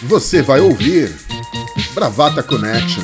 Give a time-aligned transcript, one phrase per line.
[0.00, 1.14] Você vai ouvir
[1.94, 3.02] Bravata Connection.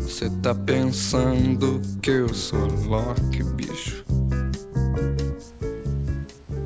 [0.00, 4.04] Você tá pensando que eu sou Loki, bicho?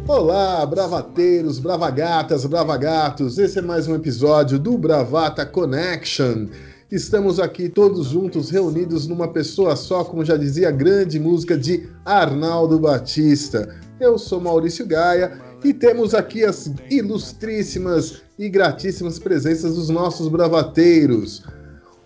[0.09, 3.39] Olá, bravateiros, bravagatas, bravagatos.
[3.39, 6.47] Esse é mais um episódio do Bravata Connection.
[6.91, 11.89] Estamos aqui todos juntos, reunidos numa pessoa só, como já dizia a grande música de
[12.05, 13.75] Arnaldo Batista.
[13.99, 21.43] Eu sou Maurício Gaia e temos aqui as ilustríssimas e gratíssimas presenças dos nossos bravateiros.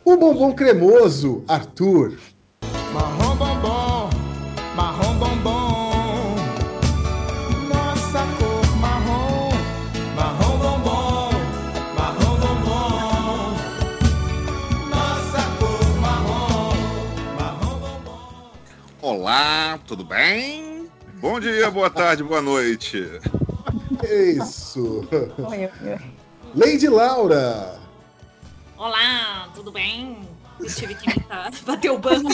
[0.03, 2.15] O bombom cremoso, Arthur.
[2.95, 3.30] Marrom
[19.71, 20.91] Olá, tudo bem?
[21.21, 23.09] Bom dia, boa tarde, boa noite.
[24.03, 25.07] Isso.
[25.13, 25.99] Oi, oi, oi.
[26.57, 27.79] Lady Laura.
[28.77, 30.29] Olá, tudo bem?
[30.59, 32.31] Eu tive que imitar, bater o bando.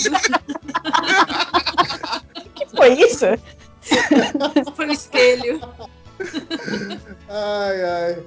[2.54, 3.26] que foi isso?
[4.74, 5.60] Foi o espelho.
[7.28, 8.24] Ai, ai.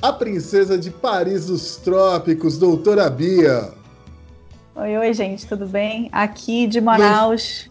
[0.00, 3.72] A princesa de Paris dos Trópicos, doutora Bia.
[4.76, 6.08] Oi, oi, gente, tudo bem?
[6.12, 7.68] Aqui de Manaus,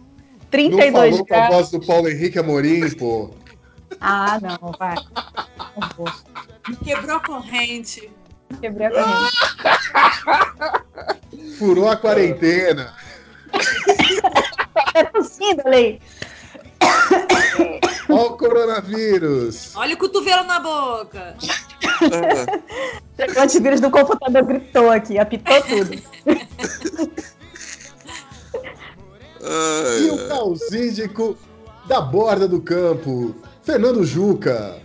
[0.53, 1.55] Não 32 falou com a graus.
[1.55, 3.31] voz do Paulo Henrique Amorim, pô.
[3.99, 4.95] Ah, não, vai.
[5.75, 6.75] Não.
[6.83, 8.11] Quebrou a corrente.
[8.61, 9.33] Quebrei a corrente.
[11.57, 12.93] Furou a quarentena.
[14.95, 15.99] É tossindo, Lei.
[18.09, 19.75] Ó o coronavírus.
[19.75, 21.35] Olha o cotovelo na boca.
[23.37, 26.01] O antivírus do computador gritou aqui, apitou tudo.
[29.55, 31.37] E o causídico
[31.87, 34.77] da borda do campo, Fernando Juca.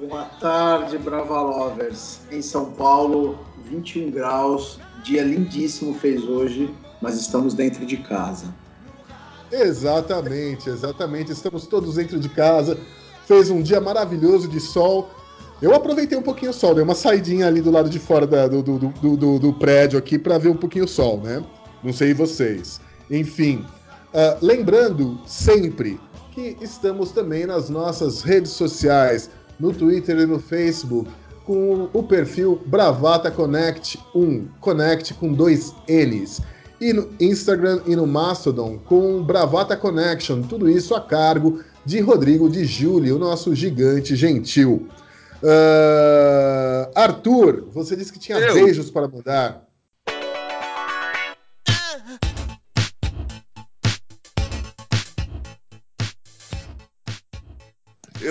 [0.00, 2.20] Boa tarde, Brava Lovers.
[2.32, 6.72] Em São Paulo, 21 graus, dia lindíssimo fez hoje,
[7.02, 8.46] mas estamos dentro de casa.
[9.52, 11.30] Exatamente, exatamente.
[11.32, 12.78] Estamos todos dentro de casa.
[13.26, 15.10] Fez um dia maravilhoso de sol.
[15.60, 18.46] Eu aproveitei um pouquinho o sol, dei uma saidinha ali do lado de fora da-
[18.46, 21.44] do, do, do, do- do prédio aqui para ver um pouquinho o sol, né?
[21.82, 22.80] Não sei vocês.
[23.10, 23.64] Enfim,
[24.14, 26.00] ah, lembrando sempre
[26.32, 31.10] que estamos também nas nossas redes sociais, no Twitter e no Facebook,
[31.44, 36.40] com o perfil Bravata Connect 1, Connect com dois N's
[36.80, 42.48] e no Instagram e no Mastodon com Bravata Connection, tudo isso a cargo de Rodrigo
[42.48, 44.86] de Júlio, o nosso gigante gentil.
[45.42, 48.54] Ah, Arthur, você disse que tinha Eu?
[48.54, 49.67] beijos para mandar.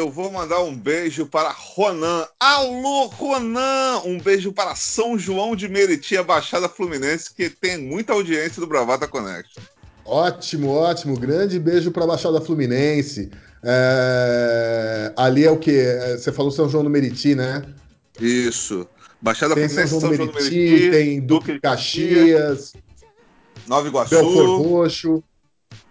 [0.07, 2.25] Eu vou mandar um beijo para Ronan.
[2.39, 4.03] Alô, Ronan!
[4.05, 8.67] Um beijo para São João de Meriti, a Baixada Fluminense, que tem muita audiência do
[8.67, 9.59] Bravata Connect.
[10.05, 11.19] Ótimo, ótimo.
[11.19, 13.29] Grande beijo para a Baixada Fluminense.
[13.61, 15.75] É, Ali é o que?
[16.17, 17.63] Você falou São João do Meriti, né?
[18.17, 18.87] Isso.
[19.21, 22.71] Baixada Tem São Fluminense, João do Meriti, tem Duque de Caxias,
[23.67, 25.23] Nova Iguaçu, Belfor Roxo.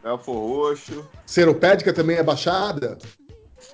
[0.02, 1.06] Belfor Roxo.
[1.26, 2.96] Seropédica também é Baixada?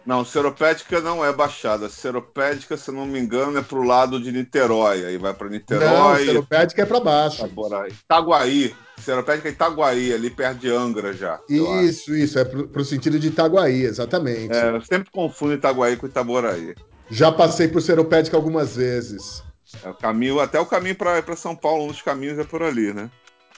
[0.05, 1.89] Não, Seropédica não é Baixada.
[1.89, 5.05] Seropédica, se não me engano, é pro lado de Niterói.
[5.05, 7.49] Aí vai para Não, Niterói, Seropédica é para baixo.
[7.89, 8.75] Itaguaí.
[8.99, 11.41] Seropédica é Itaguaí, ali perto de Angra já.
[11.49, 14.55] Isso, isso, é pro, pro sentido de Itaguaí, exatamente.
[14.55, 16.75] É, eu sempre confundo Itaguaí com Itaboraí.
[17.11, 19.43] Já passei por Seropédica algumas vezes.
[19.85, 22.63] É o caminho, até o caminho para para São Paulo, um dos caminhos é por
[22.63, 23.11] ali, né?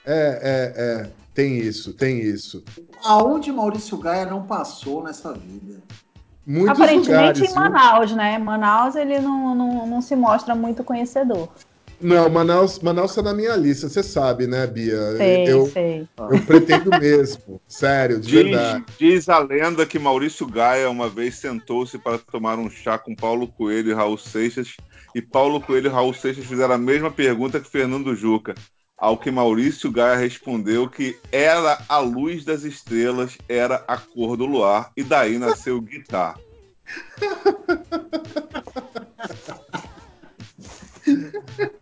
[0.06, 1.10] É, é, é.
[1.34, 2.62] Tem isso, tem isso.
[3.02, 5.82] Aonde Maurício Gaia não passou nessa vida?
[6.46, 7.40] Muitos Aparentemente lugares.
[7.40, 7.54] em viu?
[7.54, 8.38] Manaus, né?
[8.38, 11.48] Manaus ele não, não, não se mostra muito conhecedor.
[12.00, 15.16] Não, Manaus, Manaus tá na minha lista, você sabe, né, Bia?
[15.16, 16.08] Sei, eu, sei.
[16.18, 17.60] eu pretendo mesmo.
[17.66, 18.84] Sério, de Diz, verdade.
[18.98, 23.48] diz a lenda que Maurício Gaia uma vez sentou-se para tomar um chá com Paulo
[23.48, 24.76] Coelho e Raul Seixas,
[25.14, 28.54] e Paulo Coelho e Raul Seixas fizeram a mesma pergunta que Fernando Juca.
[28.96, 34.46] Ao que Maurício Gaia respondeu que era a luz das estrelas, era a cor do
[34.46, 36.38] luar, e daí nasceu Guitar.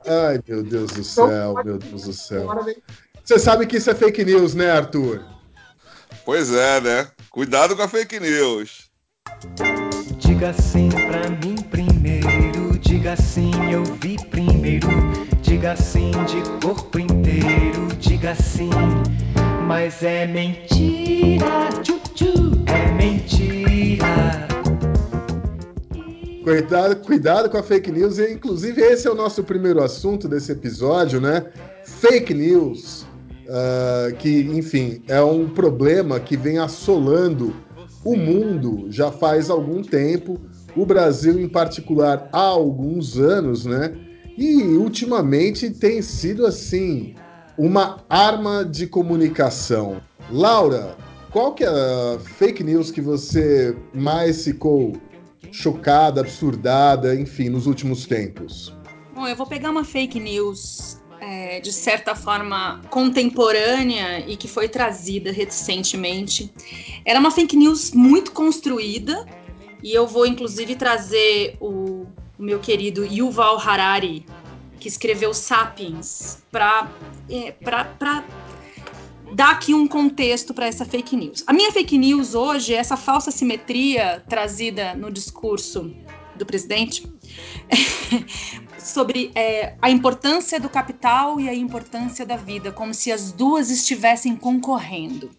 [0.06, 2.49] Ai, meu Deus do céu, meu Deus do céu.
[3.25, 5.25] Você sabe que isso é fake news, né, Arthur?
[6.25, 7.08] Pois é, né?
[7.31, 8.91] Cuidado com a fake news.
[10.19, 14.88] Diga sim pra mim primeiro, diga sim, eu vi primeiro.
[15.52, 18.70] Diga sim de corpo inteiro, diga sim.
[19.66, 24.49] Mas é mentira, tchu, tchu, é mentira.
[26.43, 30.52] Cuidado, cuidado com a fake news, e inclusive esse é o nosso primeiro assunto desse
[30.52, 31.44] episódio, né?
[31.84, 33.06] Fake news,
[33.46, 37.55] ah, que, enfim, é um problema que vem assolando
[38.02, 40.40] o mundo já faz algum tempo,
[40.75, 43.93] o Brasil em particular há alguns anos, né?
[44.44, 47.15] E ultimamente tem sido assim
[47.56, 50.03] uma arma de comunicação.
[50.33, 50.97] Laura,
[51.31, 54.97] qual que é a fake news que você mais ficou
[55.53, 58.75] chocada, absurdada, enfim, nos últimos tempos?
[59.15, 64.69] Bom, eu vou pegar uma fake news é, de certa forma contemporânea e que foi
[64.69, 66.53] trazida recentemente.
[67.05, 69.25] Era uma fake news muito construída
[69.85, 71.92] e eu vou inclusive trazer o,
[72.43, 74.27] o meu querido Yuval Harari,
[74.81, 76.91] que escreveu Sapiens, para
[77.31, 77.55] é,
[79.33, 81.44] dar aqui um contexto para essa fake news.
[81.47, 85.94] A minha fake news hoje é essa falsa simetria trazida no discurso
[86.35, 87.06] do presidente
[88.77, 93.71] sobre é, a importância do capital e a importância da vida, como se as duas
[93.71, 95.31] estivessem concorrendo.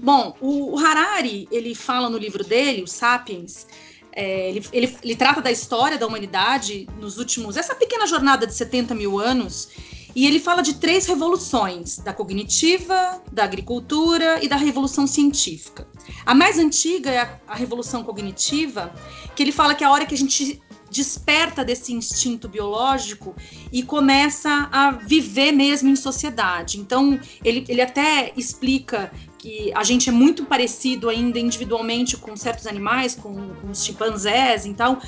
[0.00, 3.66] Bom, o Harari ele fala no livro dele, o Sapiens,
[4.12, 8.54] é, ele, ele, ele trata da história da humanidade nos últimos essa pequena jornada de
[8.54, 9.68] 70 mil anos
[10.14, 15.86] e ele fala de três revoluções: da cognitiva, da agricultura e da revolução científica.
[16.26, 18.92] A mais antiga é a, a revolução cognitiva,
[19.34, 20.60] que ele fala que é a hora que a gente
[20.90, 23.34] desperta desse instinto biológico
[23.72, 26.80] e começa a viver mesmo em sociedade.
[26.80, 32.66] Então, ele, ele até explica que a gente é muito parecido ainda individualmente com certos
[32.66, 35.00] animais, com, com os chimpanzés e tal,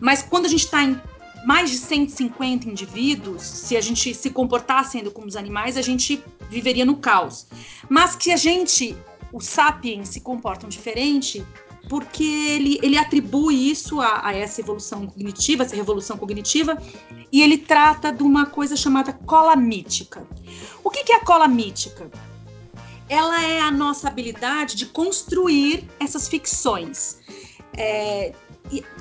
[0.00, 1.00] mas quando a gente está em
[1.46, 6.20] mais de 150 indivíduos, se a gente se comportasse ainda como os animais, a gente
[6.50, 7.46] viveria no caos.
[7.88, 8.96] Mas que a gente,
[9.32, 11.46] os sapiens, se comportam diferente
[11.88, 16.76] porque ele, ele atribui isso a, a, essa evolução cognitiva, essa revolução cognitiva,
[17.30, 20.26] e ele trata de uma coisa chamada cola mítica.
[20.82, 22.10] O que, que é a cola mítica?
[23.08, 27.18] Ela é a nossa habilidade de construir essas ficções.
[27.76, 28.32] É,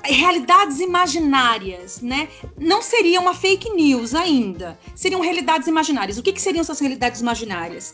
[0.03, 2.27] realidades imaginárias, né?
[2.57, 4.77] Não seria uma fake news ainda.
[4.95, 6.17] Seriam realidades imaginárias.
[6.17, 7.93] O que, que seriam essas realidades imaginárias?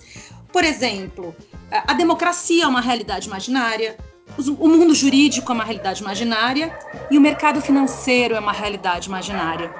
[0.51, 1.33] Por exemplo,
[1.71, 3.97] a democracia é uma realidade imaginária,
[4.37, 6.77] o mundo jurídico é uma realidade imaginária
[7.09, 9.73] e o mercado financeiro é uma realidade imaginária.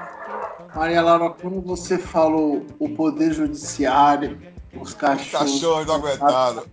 [0.74, 4.40] Maria Laura, quando você falou o poder judiciário,
[4.80, 5.52] os cachorros.
[5.54, 6.68] Cachorro não aguentado.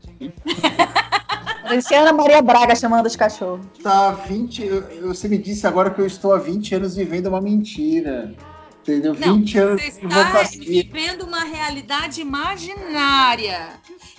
[1.70, 3.66] Luciana Maria Braga chamando os cachorros.
[3.82, 4.62] Tá 20.
[4.64, 8.34] eu- Você me disse agora que eu estou há 20 anos vivendo uma mentira.
[8.82, 9.12] Entendeu?
[9.14, 13.68] Não, 20 anos você está vivendo uma realidade imaginária,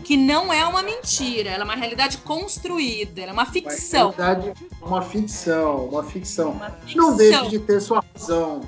[0.03, 4.09] que não é uma mentira, ela é uma realidade construída, ela é uma ficção.
[4.11, 6.51] Verdade, uma ficção, uma ficção.
[6.51, 7.01] Uma ficção.
[7.09, 8.61] Não deixe de ter sua razão.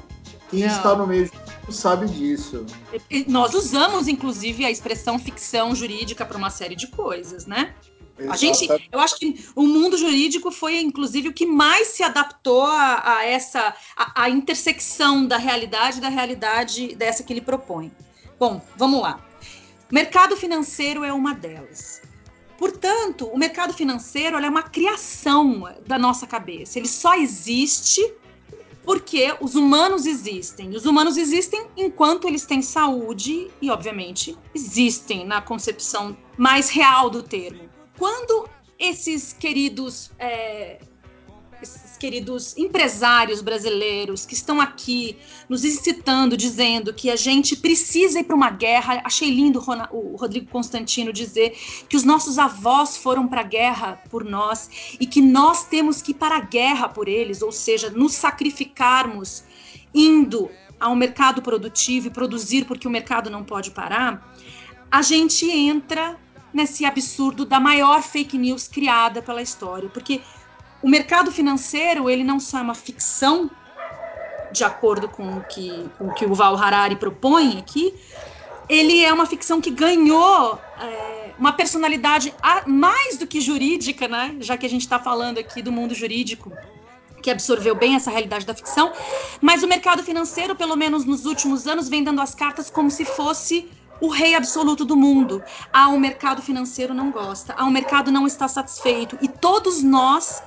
[0.49, 0.67] Quem Não.
[0.75, 1.29] está no meio
[1.69, 2.65] sabe disso.
[3.27, 7.73] Nós usamos, inclusive, a expressão ficção jurídica para uma série de coisas, né?
[8.29, 12.63] A gente, eu acho que o mundo jurídico foi, inclusive, o que mais se adaptou
[12.63, 17.91] a, a essa a, a intersecção da realidade da realidade dessa que ele propõe.
[18.39, 19.19] Bom, vamos lá.
[19.91, 22.01] Mercado financeiro é uma delas.
[22.57, 26.77] Portanto, o mercado financeiro é uma criação da nossa cabeça.
[26.77, 28.01] Ele só existe
[28.83, 30.75] porque os humanos existem.
[30.75, 37.21] Os humanos existem enquanto eles têm saúde e, obviamente, existem na concepção mais real do
[37.21, 37.69] termo.
[37.97, 40.79] Quando esses queridos, é,
[42.01, 45.15] queridos empresários brasileiros que estão aqui
[45.47, 50.47] nos incitando, dizendo que a gente precisa ir para uma guerra, achei lindo o Rodrigo
[50.49, 51.55] Constantino dizer
[51.87, 56.09] que os nossos avós foram para a guerra por nós e que nós temos que
[56.09, 59.43] ir para a guerra por eles, ou seja, nos sacrificarmos
[59.93, 64.33] indo ao mercado produtivo e produzir porque o mercado não pode parar,
[64.89, 66.19] a gente entra
[66.51, 70.19] nesse absurdo da maior fake news criada pela história, porque
[70.81, 73.51] o mercado financeiro ele não só é uma ficção
[74.49, 77.93] de acordo com o que, com o, que o Val Harari propõe aqui,
[78.67, 84.35] ele é uma ficção que ganhou é, uma personalidade a- mais do que jurídica, né?
[84.39, 86.57] Já que a gente está falando aqui do mundo jurídico,
[87.21, 88.93] que absorveu bem essa realidade da ficção,
[89.41, 93.05] mas o mercado financeiro, pelo menos nos últimos anos, vem dando as cartas como se
[93.05, 95.43] fosse o rei absoluto do mundo.
[95.71, 99.17] Ah, o mercado financeiro não gosta, ah, o mercado não está satisfeito.
[99.21, 100.43] E todos nós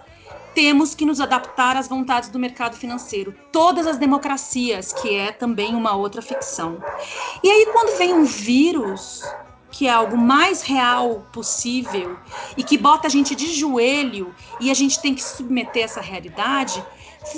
[0.54, 3.34] temos que nos adaptar às vontades do mercado financeiro.
[3.50, 6.82] Todas as democracias, que é também uma outra ficção.
[7.42, 9.22] E aí, quando vem um vírus,
[9.70, 12.16] que é algo mais real possível
[12.56, 16.82] e que bota a gente de joelho e a gente tem que submeter essa realidade,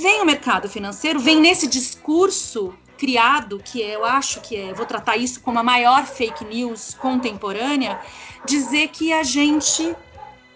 [0.02, 4.86] vem o mercado financeiro, vem nesse discurso criado, que é, eu acho que é, vou
[4.86, 7.98] tratar isso como a maior fake news contemporânea,
[8.44, 9.94] dizer que a gente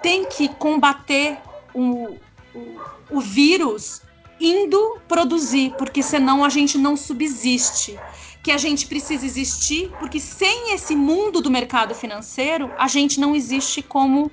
[0.03, 1.39] tem que combater
[1.75, 2.17] o,
[2.55, 4.03] o, vírus
[4.41, 7.99] indo produzir, porque senão a gente não subsiste.
[8.43, 13.37] Que a gente precisa existir, porque sem esse mundo do mercado financeiro, a gente não
[13.37, 14.31] existe como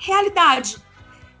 [0.00, 0.78] realidade.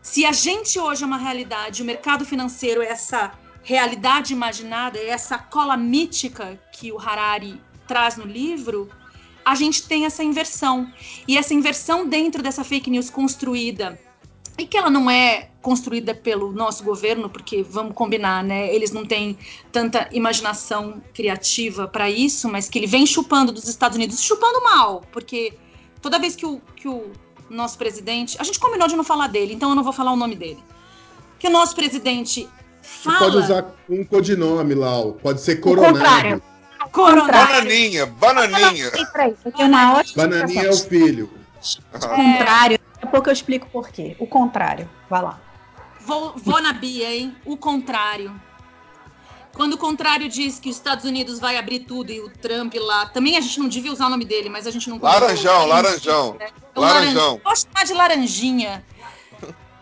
[0.02, 5.08] Se a gente hoje é uma realidade, o mercado financeiro é essa realidade imaginada, é
[5.08, 8.88] essa cola mítica que o Harari traz no livro,
[9.44, 10.92] a gente tem essa inversão.
[11.26, 13.98] E essa inversão dentro dessa fake news construída
[14.58, 18.74] e que ela não é construída pelo nosso governo, porque vamos combinar, né?
[18.74, 19.36] Eles não têm
[19.70, 25.02] tanta imaginação criativa para isso, mas que ele vem chupando dos Estados Unidos, chupando mal,
[25.12, 25.52] porque
[26.00, 27.12] toda vez que o, que o
[27.50, 30.16] nosso presidente, a gente combinou de não falar dele, então eu não vou falar o
[30.16, 30.64] nome dele,
[31.38, 32.48] que o nosso presidente
[32.80, 33.18] fala.
[33.18, 35.92] Você pode usar um codinome lá, pode ser O coronel.
[35.92, 36.42] contrário.
[36.92, 37.26] Coronel.
[37.26, 38.90] Bananinha, bananinha.
[40.16, 41.30] Bananinha é o filho.
[41.92, 42.78] O contrário.
[42.94, 44.16] Daqui a pouco eu explico por quê.
[44.18, 44.88] O contrário.
[45.10, 45.38] Vai lá.
[46.08, 47.36] Vou, vou na Bia, hein?
[47.44, 48.34] O contrário.
[49.52, 53.04] Quando o contrário diz que os Estados Unidos vai abrir tudo e o Trump lá.
[53.06, 54.98] Também a gente não devia usar o nome dele, mas a gente não.
[54.98, 56.38] Laranjão, laranjão.
[56.70, 57.38] Então, Laranjão.
[57.40, 58.84] Pode chamar de laranjinha.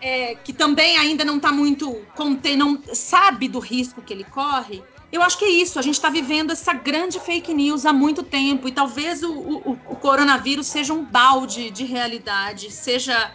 [0.01, 4.83] é, que também ainda não está muito conte- não sabe do risco que ele corre.
[5.13, 5.79] Eu acho que é isso.
[5.79, 9.79] A gente está vivendo essa grande fake news há muito tempo e talvez o, o-
[9.91, 13.33] o coronavírus seja um balde de realidade, seja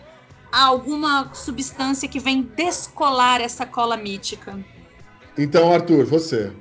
[0.52, 4.60] alguma substância que vem descolar essa cola mítica.
[5.38, 6.52] Então, Arthur, você.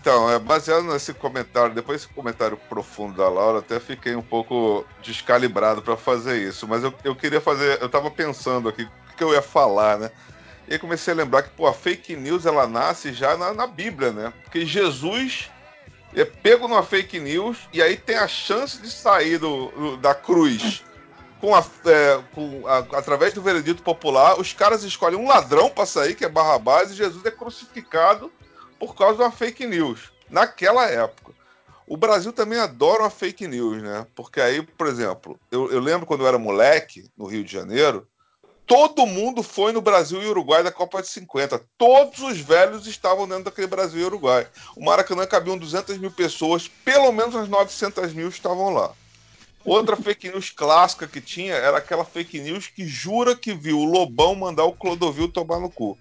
[0.00, 4.86] Então, é baseado nesse comentário, depois desse comentário profundo da Laura, até fiquei um pouco
[5.02, 6.66] descalibrado para fazer isso.
[6.66, 10.10] Mas eu, eu queria fazer, eu tava pensando aqui o que eu ia falar, né?
[10.68, 13.66] E aí comecei a lembrar que, pô, a fake news ela nasce já na, na
[13.66, 14.32] Bíblia, né?
[14.44, 15.50] Porque Jesus
[16.14, 20.14] é pego numa fake news e aí tem a chance de sair do, do- da
[20.14, 20.82] cruz
[21.40, 24.38] com a, é, com a- através do veredito popular.
[24.38, 28.30] Os caras escolhem um ladrão para sair, que é Barrabás, e Jesus é crucificado
[28.78, 30.12] por causa de uma fake news.
[30.28, 31.32] Naquela época.
[31.86, 34.06] O Brasil também adora uma fake news, né?
[34.14, 38.06] Porque aí, por exemplo, eu, eu lembro quando eu era moleque, no Rio de Janeiro,
[38.64, 41.60] todo mundo foi no Brasil e Uruguai da Copa de 50.
[41.76, 44.46] Todos os velhos estavam dentro daquele Brasil e Uruguai.
[44.76, 48.92] O Maracanã cabiam 200 mil pessoas, pelo menos as 900 mil estavam lá.
[49.64, 53.84] Outra fake news clássica que tinha era aquela fake news que jura que viu o
[53.84, 55.98] Lobão mandar o Clodovil tomar no cu.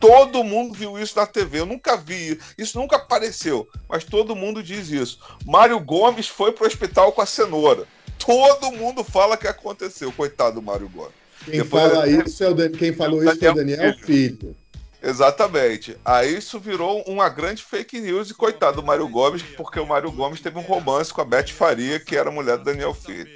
[0.00, 1.60] Todo mundo viu isso na TV.
[1.60, 2.40] Eu nunca vi.
[2.58, 3.68] Isso nunca apareceu.
[3.88, 5.20] Mas todo mundo diz isso.
[5.46, 7.86] Mário Gomes foi pro hospital com a cenoura.
[8.18, 10.10] Todo mundo fala que aconteceu.
[10.10, 11.12] Coitado do Mário Gomes.
[11.44, 14.56] Quem Depois- fala isso é o quem falou isso é o Daniel Filho.
[15.02, 15.96] Exatamente.
[16.04, 20.12] Aí isso virou uma grande fake news e coitado do Mário Gomes, porque o Mário
[20.12, 23.30] Gomes teve um romance com a Beth Faria, que era mulher do Daniel Filho.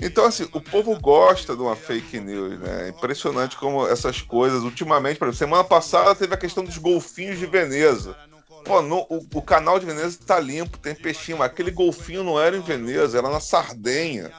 [0.00, 2.86] Então, assim, o povo gosta de uma fake news, né?
[2.86, 7.38] É impressionante como essas coisas, ultimamente, por exemplo, semana passada teve a questão dos golfinhos
[7.38, 8.16] de Veneza.
[8.64, 12.40] Pô, no- o, o canal de Veneza tá limpo, tem peixinho, mas aquele golfinho não
[12.40, 14.32] era em Veneza, era na Sardenha.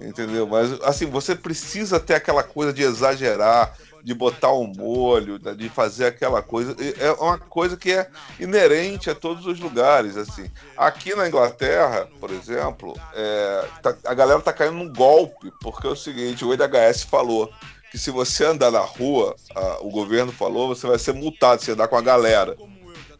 [0.00, 0.46] Entendeu?
[0.46, 5.68] Mas, assim, você precisa ter aquela coisa de exagerar, de botar um molho, da- de
[5.68, 6.74] fazer aquela coisa.
[6.98, 10.50] É uma coisa que é inerente a todos os lugares, assim.
[10.76, 15.90] Aqui na Inglaterra, por exemplo, é, tá- a galera tá caindo num golpe, porque é
[15.90, 17.50] o seguinte, o EDHS falou
[17.90, 21.72] que se você andar na rua, a- o governo falou, você vai ser multado, você
[21.72, 22.56] andar com a galera.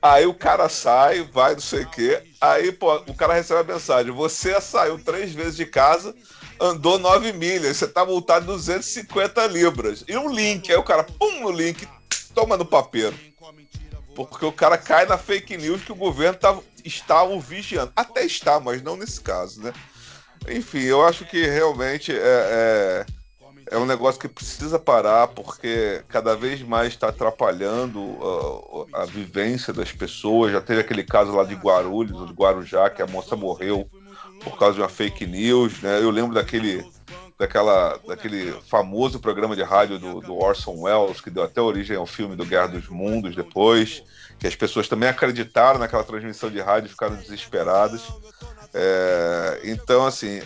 [0.03, 2.23] Aí o cara sai, vai não sei o quê.
[2.41, 6.15] Aí, pô, o cara recebe a mensagem: você saiu três vezes de casa,
[6.61, 10.05] andou nove milhas, você tá multado 250 libras.
[10.07, 11.89] E um link, aí o cara, pum, no link,
[12.35, 13.17] toma no papeiro.
[14.15, 17.93] Porque o cara cai na fake news que o governo tá, está o vigiando.
[17.97, 19.73] Até está, mas não nesse caso, né?
[20.49, 23.07] Enfim, eu acho que realmente é, é,
[23.71, 29.73] é um negócio que precisa parar, porque cada vez mais está atrapalhando uh, a vivência
[29.73, 30.53] das pessoas.
[30.53, 33.89] Já teve aquele caso lá de Guarulhos, de Guarujá, que a moça morreu
[34.43, 35.99] por causa de uma fake news, né?
[35.99, 36.85] Eu lembro daquele,
[37.39, 42.07] daquela, daquele famoso programa de rádio do, do Orson Welles, que deu até origem ao
[42.07, 44.03] filme do Guerra dos Mundos depois,
[44.39, 48.03] que as pessoas também acreditaram naquela transmissão de rádio e ficaram desesperadas.
[48.73, 50.43] É, então, assim,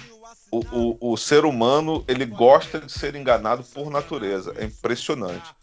[0.51, 0.61] o,
[1.01, 4.55] o, o ser humano ele gosta de ser enganado por natureza.
[4.57, 5.55] É impressionante.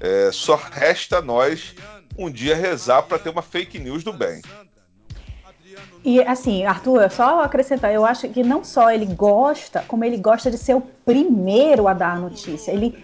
[0.00, 1.74] É, só resta nós
[2.18, 4.40] um dia rezar para ter uma fake news do bem.
[6.06, 10.48] E assim, Arthur, só acrescentar, eu acho que não só ele gosta, como ele gosta
[10.48, 12.70] de ser o primeiro a dar a notícia.
[12.70, 12.96] Ele,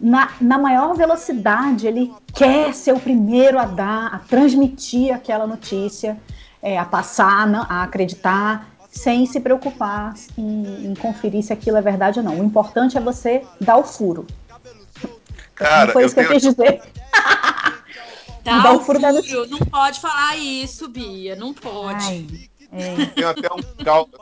[0.00, 6.18] na, na maior velocidade, ele quer ser o primeiro a dar, a transmitir aquela notícia,
[6.60, 12.18] é, a passar, a acreditar, sem se preocupar em, em, conferir se aquilo é verdade
[12.18, 12.40] ou não.
[12.40, 14.26] O importante é você dar o furo.
[15.54, 16.82] Cara, foi isso que eu quis dizer.
[18.42, 19.46] Dá o furo, furo.
[19.48, 21.36] Não pode falar isso, Bia.
[21.36, 22.04] Não pode.
[22.04, 23.06] Ai, é.
[23.06, 23.62] Tem, até um,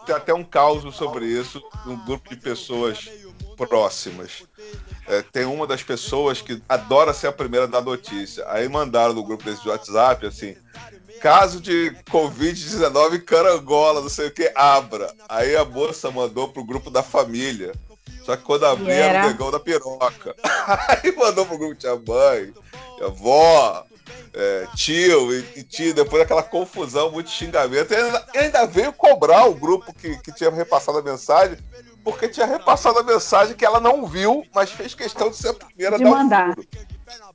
[0.05, 3.11] tem até um caos sobre isso num grupo de pessoas
[3.57, 4.45] próximas.
[5.09, 8.45] É, tem uma das pessoas que adora ser a primeira da notícia.
[8.49, 10.57] Aí mandaram no grupo desse WhatsApp assim:
[11.21, 15.13] caso de Covid-19 carangola, não sei o que, abra.
[15.29, 17.73] Aí a moça mandou pro grupo da família.
[18.25, 19.25] Só que quando abri era...
[19.25, 20.35] o negão da piroca.
[20.89, 22.53] Aí mandou pro grupo, tinha mãe,
[23.01, 23.87] avó,
[24.33, 27.93] é, tio e, e, tio, depois daquela confusão, muito xingamento.
[27.93, 31.57] E ainda, ainda, veio cobrar o grupo que, que tinha repassado a mensagem,
[32.05, 35.55] porque tinha repassado a mensagem que ela não viu, mas fez questão de ser a
[35.55, 36.57] primeira de a dar mandar.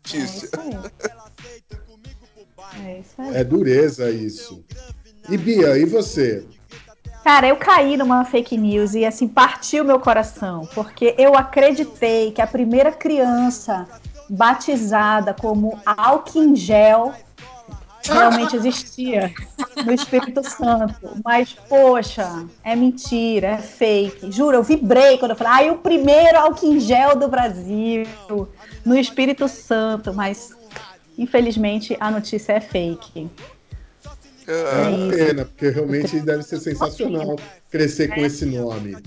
[0.03, 0.49] Tícia.
[2.85, 3.35] É, isso aí.
[3.35, 4.63] é dureza isso.
[5.29, 6.45] E Bia, e você?
[7.23, 12.41] Cara, eu caí numa fake news e assim partiu meu coração, porque eu acreditei que
[12.41, 13.87] a primeira criança
[14.31, 17.13] batizada como álcool em gel
[18.03, 19.31] realmente existia
[19.85, 21.19] no Espírito Santo.
[21.23, 24.31] Mas, poxa, é mentira, é fake.
[24.31, 28.07] Juro, eu vibrei quando eu falei, ai, ah, o primeiro álcool em gel do Brasil
[28.85, 30.13] no Espírito Santo.
[30.13, 30.55] Mas,
[31.17, 33.29] infelizmente, a notícia é fake.
[34.47, 37.35] É uma pena, porque realmente deve ser sensacional
[37.69, 38.97] crescer com esse nome.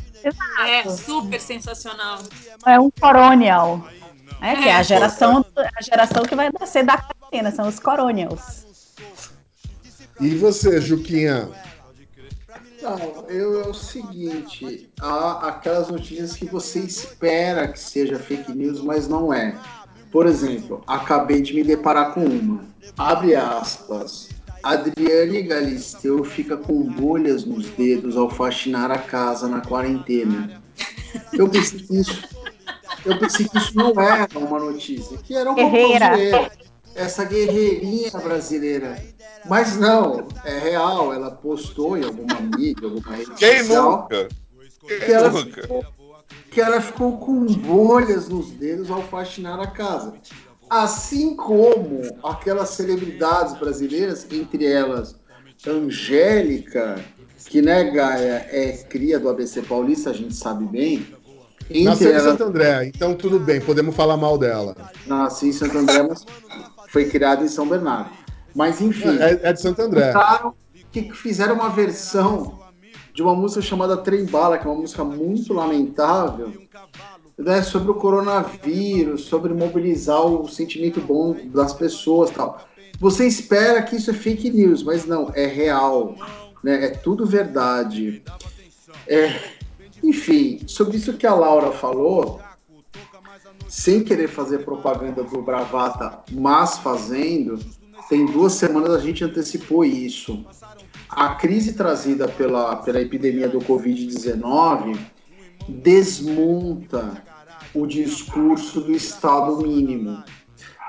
[0.66, 2.20] É super sensacional.
[2.64, 3.84] É um coronial.
[4.40, 8.64] É, que é a geração, a geração que vai nascer da quarentena, são os coronials.
[10.20, 11.48] E você, Juquinha?
[12.82, 18.82] Não, eu é o seguinte, há aquelas notícias que você espera que seja fake news,
[18.82, 19.58] mas não é.
[20.12, 22.60] Por exemplo, acabei de me deparar com uma.
[22.98, 24.28] Abre aspas.
[24.62, 30.62] Adriane Galisteu fica com bolhas nos dedos ao faxinar a casa na quarentena.
[31.32, 32.22] Eu pensei que isso,
[33.04, 36.50] eu pensei que isso não era uma notícia, que era uma Guerreira.
[36.94, 39.02] essa guerreirinha brasileira.
[39.46, 41.12] Mas não, é real.
[41.12, 44.02] Ela postou em alguma mídia, alguma rede Quem social.
[44.02, 44.28] Nunca?
[44.86, 45.62] Quem que ela nunca?
[45.62, 45.84] Ficou,
[46.50, 50.14] que ela ficou com bolhas nos dedos ao faxinar a casa.
[50.70, 55.16] Assim como aquelas celebridades brasileiras, entre elas
[55.66, 57.02] Angélica,
[57.46, 61.06] que né, Gaia, é cria do ABC Paulista, a gente sabe bem.
[61.70, 64.76] Nasceu em Santo André, então tudo bem, podemos falar mal dela.
[65.06, 66.24] Nasci em Santo André, mas
[66.88, 68.10] foi criada em São Bernardo.
[68.54, 69.18] Mas enfim.
[69.18, 70.12] É, é de Santo André.
[70.92, 72.58] Que fizeram uma versão
[73.12, 76.52] de uma música chamada Trem Bala, que é uma música muito lamentável,
[77.38, 82.60] né, sobre o coronavírus, sobre mobilizar o sentimento bom das pessoas tal.
[83.00, 86.14] Você espera que isso é fake news, mas não, é real,
[86.62, 86.86] né?
[86.86, 88.22] É tudo verdade.
[89.06, 89.40] É,
[90.04, 92.40] enfim, sobre isso que a Laura falou,
[93.68, 97.58] sem querer fazer propaganda do Bravata, mas fazendo,
[98.08, 100.44] tem duas semanas a gente antecipou isso.
[101.08, 104.98] A crise trazida pela, pela epidemia do Covid-19
[105.68, 107.22] desmonta
[107.74, 110.22] o discurso do Estado mínimo,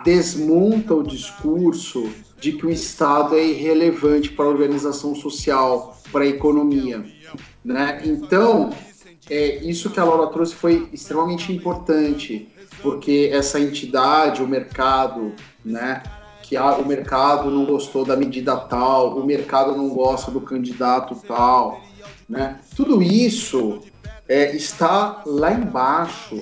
[0.04, 6.28] desmonta o discurso de que o Estado é irrelevante para a organização social, para a
[6.28, 7.06] economia.
[7.64, 8.02] Né?
[8.06, 8.72] Então,
[9.30, 12.48] é, isso que a Laura trouxe foi extremamente importante,
[12.82, 15.34] porque essa entidade, o mercado,
[15.64, 16.04] né,
[16.44, 21.16] que a, o mercado não gostou da medida tal, o mercado não gosta do candidato
[21.28, 21.82] tal,
[22.30, 22.60] né?
[22.76, 23.82] Tudo isso
[24.28, 26.40] é, está lá embaixo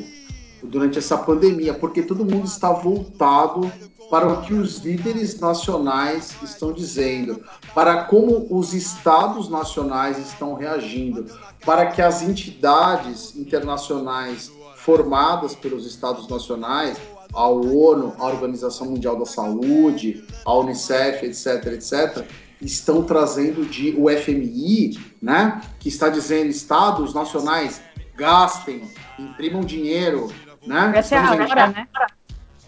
[0.62, 3.72] durante essa pandemia, porque todo mundo está voltado
[4.14, 11.26] para o que os líderes nacionais estão dizendo, para como os estados nacionais estão reagindo,
[11.66, 16.96] para que as entidades internacionais formadas pelos estados nacionais,
[17.34, 22.24] a ONU, a Organização Mundial da Saúde, a Unicef, etc., etc.,
[22.62, 27.82] estão trazendo de o FMI, né, que está dizendo estados nacionais
[28.16, 28.84] gastem,
[29.18, 30.32] imprimam dinheiro,
[30.68, 30.94] né?
[30.96, 31.88] Essa é a hora, né?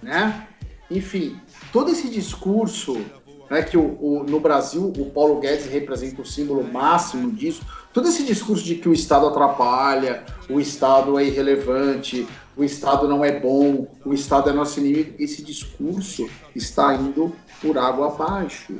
[0.01, 0.47] né?
[0.89, 1.39] Enfim,
[1.71, 2.97] todo esse discurso
[3.49, 7.61] né, que o, o, no Brasil o Paulo Guedes representa o símbolo máximo disso.
[7.93, 13.23] Todo esse discurso de que o Estado atrapalha, o Estado é irrelevante, o Estado não
[13.23, 18.75] é bom, o Estado é nosso inimigo, esse discurso está indo por água abaixo.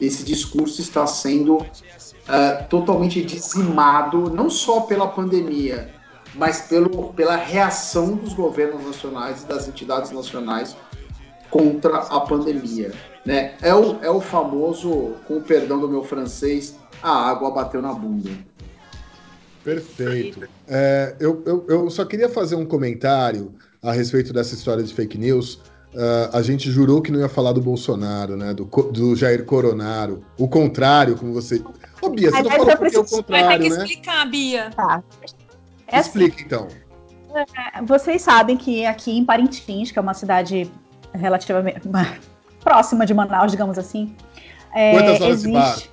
[0.00, 5.94] Esse discurso está sendo uh, totalmente dizimado, não só pela pandemia,
[6.34, 10.74] mas pelo, pela reação dos governos nacionais e das entidades nacionais
[11.50, 12.92] contra a pandemia.
[13.24, 13.54] Né?
[13.60, 17.92] É, o, é o famoso, com o perdão do meu francês, a água bateu na
[17.92, 18.30] bunda.
[19.62, 20.48] Perfeito.
[20.66, 25.18] É, eu, eu, eu só queria fazer um comentário a respeito dessa história de fake
[25.18, 25.60] news.
[25.92, 28.54] Uh, a gente jurou que não ia falar do Bolsonaro, né?
[28.54, 30.24] Do, do Jair Coronaro.
[30.38, 31.62] O contrário, como você.
[32.00, 33.84] Ô, Bia, você não falou porque é o contrário, Vai ter que né?
[33.84, 34.70] explicar, Bia.
[34.70, 35.02] Tá.
[35.88, 36.68] É assim, Explica, então.
[37.86, 40.70] vocês sabem que aqui em Parintins, que é uma cidade
[41.12, 41.82] relativamente
[42.62, 44.14] próxima de Manaus, digamos assim,
[44.72, 45.68] é, Quantas horas de bar?
[45.70, 45.90] existe.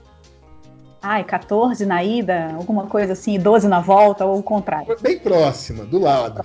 [1.01, 4.97] Ai, 14 na ida, alguma coisa assim, e 12 na volta, ou o contrário.
[4.99, 6.43] Bem próxima, do lado.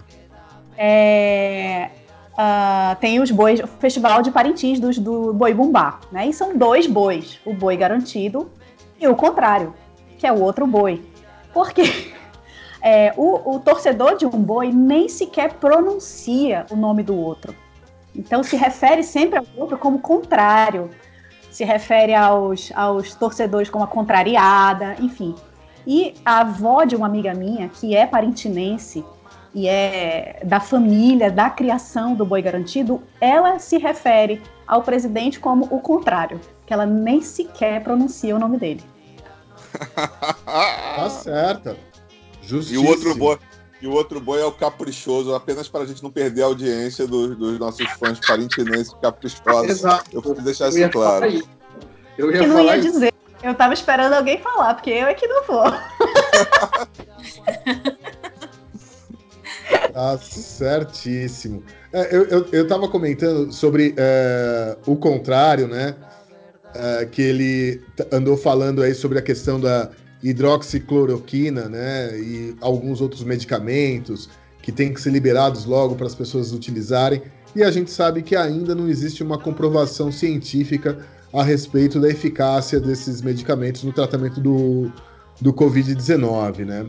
[0.76, 1.90] É,
[2.36, 6.28] ah, tem os bois, o Festival de Parintins dos, do Boi Bumbá, né?
[6.28, 8.50] E são dois bois, o boi garantido
[9.00, 9.74] e o contrário,
[10.18, 11.02] que é o outro boi.
[11.52, 11.84] Por quê?
[12.84, 17.54] É, o, o torcedor de um boi nem sequer pronuncia o nome do outro.
[18.14, 20.90] Então se refere sempre ao outro como contrário.
[21.50, 25.34] Se refere aos, aos torcedores como a contrariada, enfim.
[25.86, 29.04] E a avó de uma amiga minha, que é parintinense
[29.54, 35.66] e é da família, da criação do boi garantido, ela se refere ao presidente como
[35.66, 38.82] o contrário, que ela nem sequer pronuncia o nome dele.
[40.44, 41.76] Tá certa.
[42.42, 42.86] E Justíssimo.
[42.86, 43.38] o outro boi,
[43.82, 47.04] e o outro boi é o caprichoso, apenas para a gente não perder a audiência
[47.04, 49.68] dos, dos nossos fãs parintinenses caprichosos.
[49.70, 50.08] Exato.
[50.12, 51.26] Eu preciso deixar Eu isso ia claro.
[52.16, 52.92] Eu ia Que não falar ia isso.
[52.92, 53.12] dizer.
[53.42, 55.64] Eu tava esperando alguém falar, porque eu é que não vou.
[59.92, 61.64] Tá certíssimo.
[61.92, 65.96] É, eu, eu, eu tava comentando sobre é, o contrário, né?
[66.72, 69.90] É, que ele andou falando aí sobre a questão da
[70.22, 72.18] hidroxicloroquina, né?
[72.18, 74.28] E alguns outros medicamentos
[74.62, 77.22] que têm que ser liberados logo para as pessoas utilizarem.
[77.54, 80.98] E a gente sabe que ainda não existe uma comprovação científica
[81.32, 84.90] a respeito da eficácia desses medicamentos no tratamento do,
[85.40, 86.86] do Covid-19, né?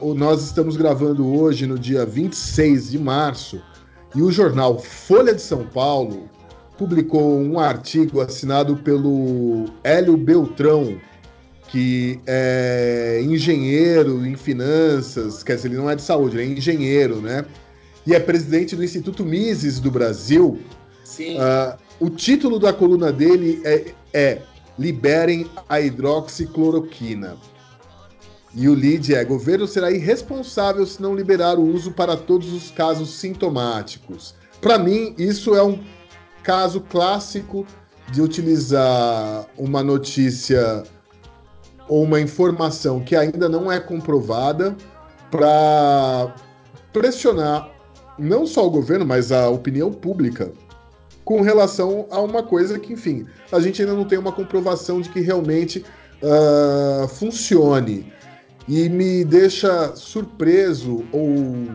[0.00, 3.60] O- nós estamos gravando hoje, no dia 26 de março,
[4.14, 6.28] e o jornal Folha de São Paulo
[6.76, 10.96] publicou um artigo assinado pelo Hélio Beltrão,
[11.68, 17.20] que é engenheiro em finanças, quer dizer, ele não é de saúde, ele é engenheiro,
[17.20, 17.44] né?
[18.06, 20.58] E é presidente do Instituto Mises do Brasil.
[21.04, 21.38] Sim.
[21.38, 24.42] Ah, o título da coluna dele é, é
[24.78, 27.36] Liberem a hidroxicloroquina.
[28.54, 32.70] E o lead é: governo será irresponsável se não liberar o uso para todos os
[32.70, 34.34] casos sintomáticos.
[34.60, 35.80] Para mim, isso é um
[36.42, 37.66] caso clássico
[38.12, 40.84] de utilizar uma notícia
[41.88, 44.76] ou uma informação que ainda não é comprovada
[45.30, 46.34] para
[46.92, 47.70] pressionar
[48.18, 50.52] não só o governo, mas a opinião pública
[51.24, 55.10] com relação a uma coisa que, enfim, a gente ainda não tem uma comprovação de
[55.10, 55.84] que realmente
[56.22, 58.10] ah, funcione.
[58.66, 61.68] E me deixa surpreso ou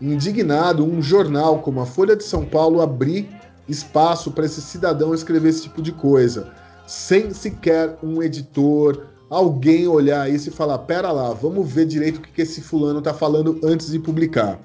[0.00, 3.28] indignado um jornal como a Folha de São Paulo abrir
[3.68, 6.52] espaço para esse cidadão escrever esse tipo de coisa,
[6.86, 12.20] sem sequer um editor, alguém olhar isso e falar: pera lá, vamos ver direito o
[12.20, 14.58] que que esse fulano tá falando antes de publicar.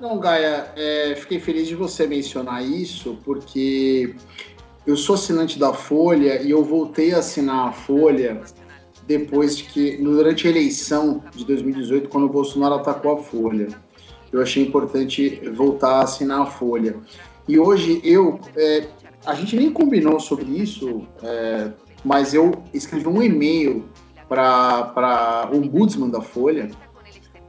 [0.00, 4.14] Não, Gaia, é, fiquei feliz de você mencionar isso, porque
[4.86, 8.40] eu sou assinante da Folha e eu voltei a assinar a Folha
[9.08, 13.68] depois de que, durante a eleição de 2018, quando o Bolsonaro atacou a Folha.
[14.30, 16.94] Eu achei importante voltar a assinar a Folha.
[17.48, 18.86] E hoje eu, é,
[19.24, 21.72] a gente nem combinou sobre isso, é,
[22.04, 23.88] mas eu escrevi um e-mail
[24.28, 26.70] para o ombudsman da Folha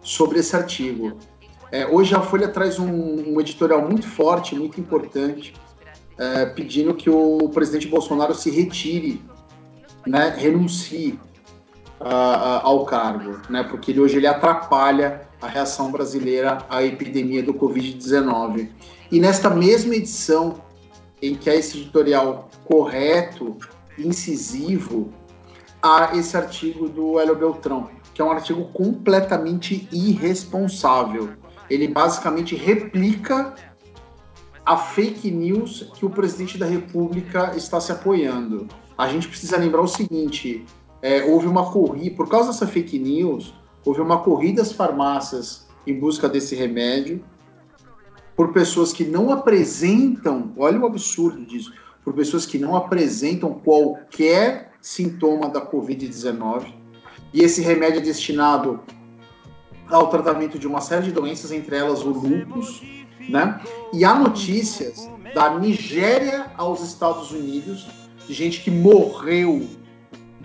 [0.01, 1.17] sobre esse artigo.
[1.71, 5.53] É, hoje a Folha traz um, um editorial muito forte, muito importante,
[6.17, 9.21] é, pedindo que o presidente Bolsonaro se retire,
[10.05, 11.19] né, renuncie
[11.99, 17.53] ah, ao cargo, né, porque ele, hoje ele atrapalha a reação brasileira à epidemia do
[17.53, 18.69] Covid-19.
[19.11, 20.55] E nesta mesma edição,
[21.21, 23.57] em que há esse editorial correto,
[24.07, 25.11] incisivo,
[25.81, 31.29] há esse artigo do Hélio Beltrão, que é um artigo completamente irresponsável
[31.69, 33.53] ele basicamente replica
[34.65, 38.67] a fake news que o presidente da República está se apoiando.
[38.97, 40.65] A gente precisa lembrar o seguinte:
[41.01, 43.53] é, houve uma corrida, por causa dessa fake news,
[43.85, 47.23] houve uma corrida às farmácias em busca desse remédio
[48.35, 54.71] por pessoas que não apresentam, olha o absurdo disso, por pessoas que não apresentam qualquer
[54.81, 56.73] sintoma da Covid-19.
[57.33, 58.79] E esse remédio é destinado
[59.89, 62.81] ao tratamento de uma série de doenças, entre elas o lúpus,
[63.27, 63.61] né?
[63.93, 67.87] E há notícias da Nigéria aos Estados Unidos
[68.27, 69.67] de gente que morreu,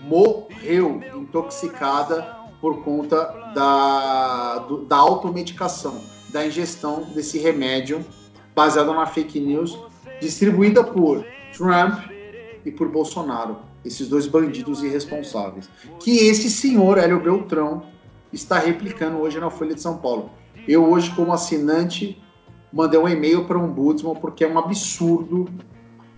[0.02, 2.22] morreu intoxicada
[2.60, 8.04] por conta da, do, da automedicação, da ingestão desse remédio
[8.54, 9.78] baseado na fake news
[10.20, 11.24] distribuída por
[11.56, 12.10] Trump
[12.64, 15.68] e por Bolsonaro, esses dois bandidos irresponsáveis.
[16.00, 17.82] Que esse senhor, Hélio Beltrão,
[18.32, 20.30] está replicando hoje na Folha de São Paulo.
[20.66, 22.20] Eu hoje, como assinante,
[22.72, 25.46] mandei um e-mail para um Ombudsman porque é um absurdo.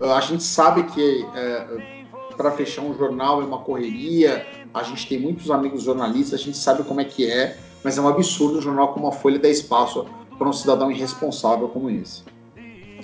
[0.01, 1.97] A gente sabe que é,
[2.37, 6.57] para fechar um jornal é uma correria, a gente tem muitos amigos jornalistas, a gente
[6.57, 9.49] sabe como é que é, mas é um absurdo um jornal como a Folha dar
[9.49, 10.07] espaço
[10.39, 12.23] para um cidadão irresponsável como esse.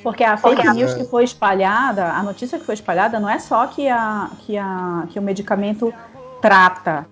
[0.02, 3.66] Porque a fake news que foi espalhada, a notícia que foi espalhada não é só
[3.66, 5.94] que, a, que, a, que o medicamento
[6.40, 7.06] trata,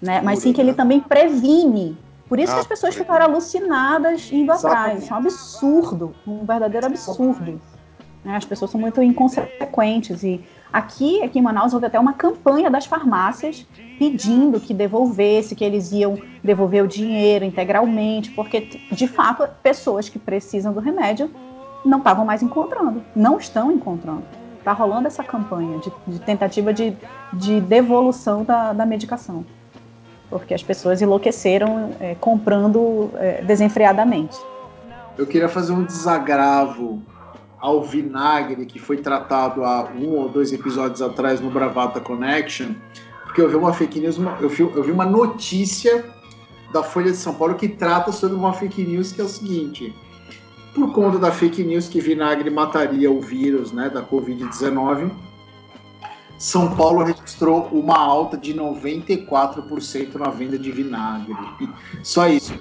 [0.00, 0.20] né?
[0.22, 1.96] mas sim que ele também previne.
[2.28, 5.02] Por isso ah, que as pessoas ficaram alucinadas indo atrás.
[5.02, 7.58] Isso é um absurdo, um verdadeiro absurdo.
[8.22, 8.36] Né?
[8.36, 10.22] As pessoas são muito inconsequentes.
[10.22, 13.66] E aqui, aqui em Manaus houve até uma campanha das farmácias
[13.98, 18.60] pedindo que devolvesse, que eles iam devolver o dinheiro integralmente, porque
[18.92, 21.30] de fato pessoas que precisam do remédio
[21.84, 24.24] não estavam mais encontrando, não estão encontrando.
[24.58, 26.96] Está rolando essa campanha de, de tentativa de,
[27.32, 29.44] de devolução da, da, medicação,
[30.28, 34.38] porque as pessoas enlouqueceram é, comprando é, desenfreadamente.
[35.16, 37.02] Eu queria fazer um desagravo
[37.58, 42.74] ao vinagre que foi tratado há um ou dois episódios atrás no Bravata Connection,
[43.24, 46.04] porque eu vi uma fake news, eu vi, eu vi uma notícia
[46.72, 49.94] da Folha de São Paulo que trata sobre uma fake news que é o seguinte:
[50.78, 55.10] por conta da fake news que vinagre mataria o vírus né, da Covid-19,
[56.38, 61.34] São Paulo registrou uma alta de 94% na venda de vinagre.
[62.04, 62.54] Só isso.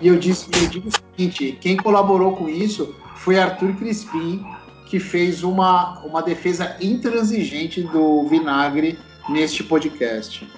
[0.00, 4.46] E eu, disse, eu digo o seguinte: quem colaborou com isso foi Arthur Crispim,
[4.86, 8.96] que fez uma, uma defesa intransigente do vinagre
[9.28, 10.48] neste podcast.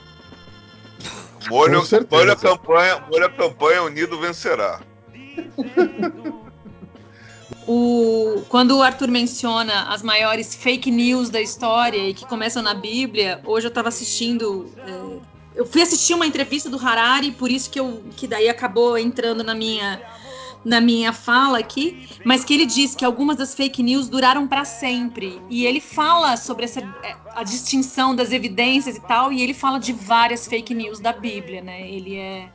[1.49, 4.81] Molho, molho a campanha, molho a campanha unido vencerá.
[7.67, 12.75] O, quando o Arthur menciona as maiores fake news da história e que começam na
[12.75, 14.71] Bíblia, hoje eu estava assistindo.
[14.87, 18.97] É, eu fui assistir uma entrevista do Harari, por isso que, eu, que daí acabou
[18.97, 20.01] entrando na minha,
[20.65, 24.65] na minha fala aqui, mas que ele diz que algumas das fake news duraram para
[24.65, 25.41] sempre.
[25.51, 29.81] E ele fala sobre essa, é, a distinção das evidências e tal, e ele fala
[29.81, 31.91] de várias fake news da Bíblia, né?
[31.91, 32.49] Ele é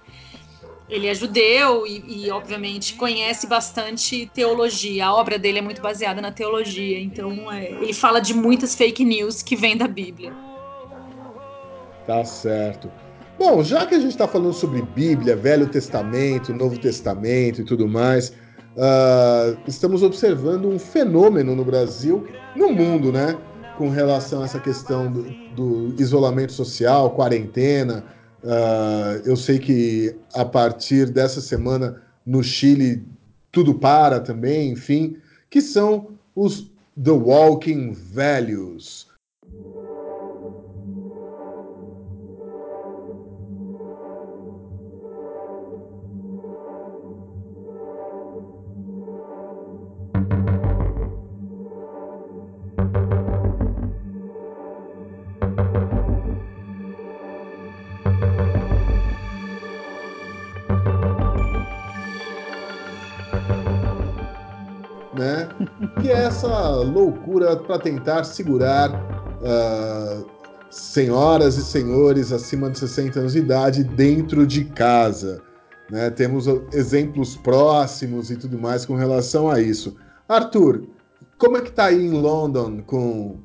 [0.91, 5.05] ele é judeu e, e, obviamente, conhece bastante teologia.
[5.05, 6.99] A obra dele é muito baseada na teologia.
[6.99, 10.33] Então, é, ele fala de muitas fake news que vêm da Bíblia.
[12.05, 12.91] Tá certo.
[13.39, 17.87] Bom, já que a gente está falando sobre Bíblia, Velho Testamento, Novo Testamento e tudo
[17.87, 18.29] mais,
[18.75, 23.37] uh, estamos observando um fenômeno no Brasil, no mundo, né?
[23.77, 25.23] Com relação a essa questão do,
[25.55, 28.03] do isolamento social, quarentena
[28.43, 33.03] Uh, eu sei que a partir dessa semana no Chile
[33.51, 35.17] tudo para também, enfim,
[35.49, 39.07] que são os The Walking Values.
[66.91, 70.29] Loucura para tentar segurar uh,
[70.69, 75.41] senhoras e senhores acima de 60 anos de idade dentro de casa.
[75.89, 76.09] Né?
[76.09, 79.97] Temos exemplos próximos e tudo mais com relação a isso.
[80.27, 80.87] Arthur,
[81.37, 83.39] como é que tá aí em London com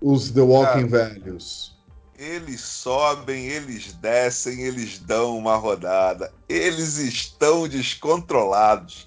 [0.00, 1.76] os The Walking Cara, Values?
[2.18, 6.32] Eles sobem, eles descem, eles dão uma rodada.
[6.48, 9.06] Eles estão descontrolados.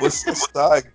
[0.00, 0.92] Você sabe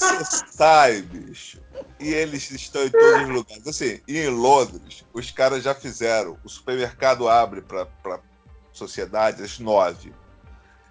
[0.00, 1.60] você sai, bicho.
[1.98, 3.66] E eles estão em todos os lugares.
[3.66, 6.38] Assim, e em Londres, os caras já fizeram.
[6.44, 8.20] O supermercado abre para
[8.72, 10.12] sociedade às nove.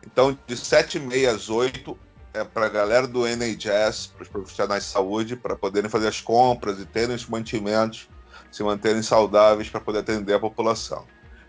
[0.06, 1.98] Então, de sete e meia às oito,
[2.34, 6.22] é para a galera do NHS, para os profissionais de saúde, para poderem fazer as
[6.22, 8.08] compras e terem os mantimentos,
[8.52, 11.06] se manterem saudáveis para poder atender a população.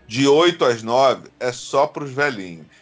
[0.07, 2.80] De 8 às 9 é só para os velhinhos.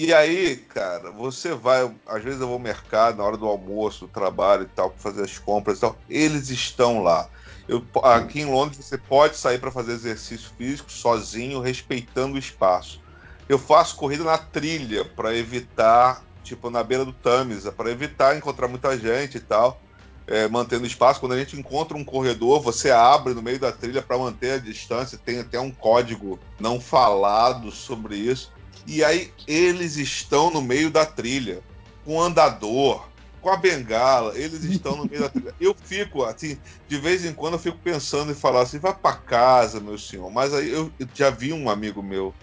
[0.00, 1.92] E aí, cara, você vai.
[2.06, 5.00] Às vezes eu vou ao mercado na hora do almoço, do trabalho e tal, para
[5.00, 5.96] fazer as compras e tal.
[6.08, 7.28] Eles estão lá.
[7.66, 13.00] Eu, aqui em Londres você pode sair para fazer exercício físico sozinho, respeitando o espaço.
[13.48, 18.68] Eu faço corrida na trilha para evitar, tipo, na beira do Tamisa, para evitar encontrar
[18.68, 19.82] muita gente e tal,
[20.28, 21.18] é, mantendo espaço.
[21.18, 24.58] Quando a gente encontra um corredor, você abre no meio da trilha para manter a
[24.58, 25.18] distância.
[25.18, 28.56] Tem até um código não falado sobre isso.
[28.88, 31.60] E aí eles estão no meio da trilha,
[32.06, 33.06] com andador,
[33.42, 35.54] com a bengala, eles estão no meio da trilha.
[35.60, 36.56] Eu fico, assim,
[36.88, 40.30] de vez em quando eu fico pensando em falar assim, vai para casa, meu senhor.
[40.30, 42.34] Mas aí eu, eu já vi um amigo meu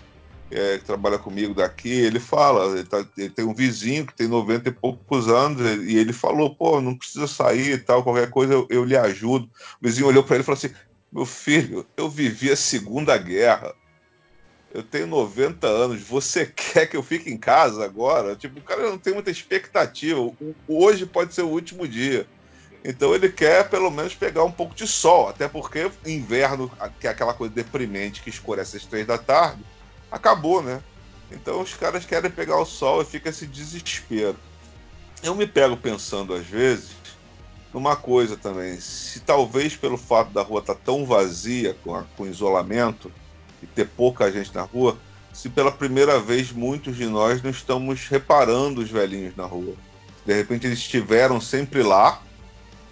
[0.51, 4.27] é, que trabalha comigo daqui, ele fala, ele, tá, ele, tem um vizinho que tem
[4.27, 8.53] 90 e poucos anos, e ele falou, pô, não precisa sair e tal, qualquer coisa
[8.53, 9.49] eu, eu lhe ajudo.
[9.81, 10.75] O vizinho olhou para ele e falou assim,
[11.11, 13.73] meu filho, eu vivi a Segunda Guerra
[14.75, 18.35] eu tenho 90 anos, você quer que eu fique em casa agora?
[18.35, 20.19] Tipo, o cara não tem muita expectativa.
[20.67, 22.27] Hoje pode ser o último dia.
[22.83, 27.09] Então ele quer pelo menos pegar um pouco de sol, até porque inverno, que é
[27.09, 29.63] aquela coisa deprimente que escurece às três da tarde,
[30.11, 30.83] acabou, né?
[31.31, 34.37] Então os caras querem pegar o sol e fica esse desespero.
[35.23, 36.91] Eu me pego pensando às vezes
[37.73, 42.03] numa coisa também, se talvez pelo fato da rua estar tá tão vazia com, a,
[42.15, 43.11] com isolamento,
[43.65, 44.97] e ter pouca gente na rua,
[45.33, 49.73] se pela primeira vez muitos de nós não estamos reparando os velhinhos na rua.
[50.25, 52.21] De repente eles estiveram sempre lá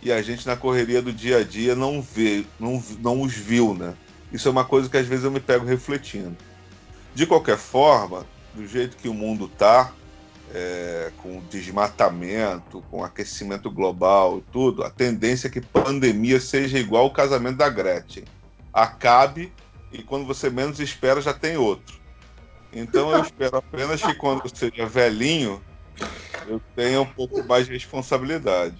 [0.02, 3.74] e a gente na correria do dia a dia não vê, não, não os viu,
[3.74, 3.94] né?
[4.32, 6.36] Isso é uma coisa que às vezes eu me pego refletindo.
[7.14, 9.94] De qualquer forma, do jeito que o mundo está,
[10.54, 17.04] é, com desmatamento, com aquecimento global e tudo, a tendência é que pandemia seja igual
[17.04, 18.24] ao casamento da Gretchen.
[18.74, 19.54] Acabe
[19.94, 22.02] e quando você menos espera já tem outro.
[22.74, 25.62] Então eu espero apenas que quando eu seja velhinho
[26.48, 28.76] eu tenha um pouco mais de responsabilidade.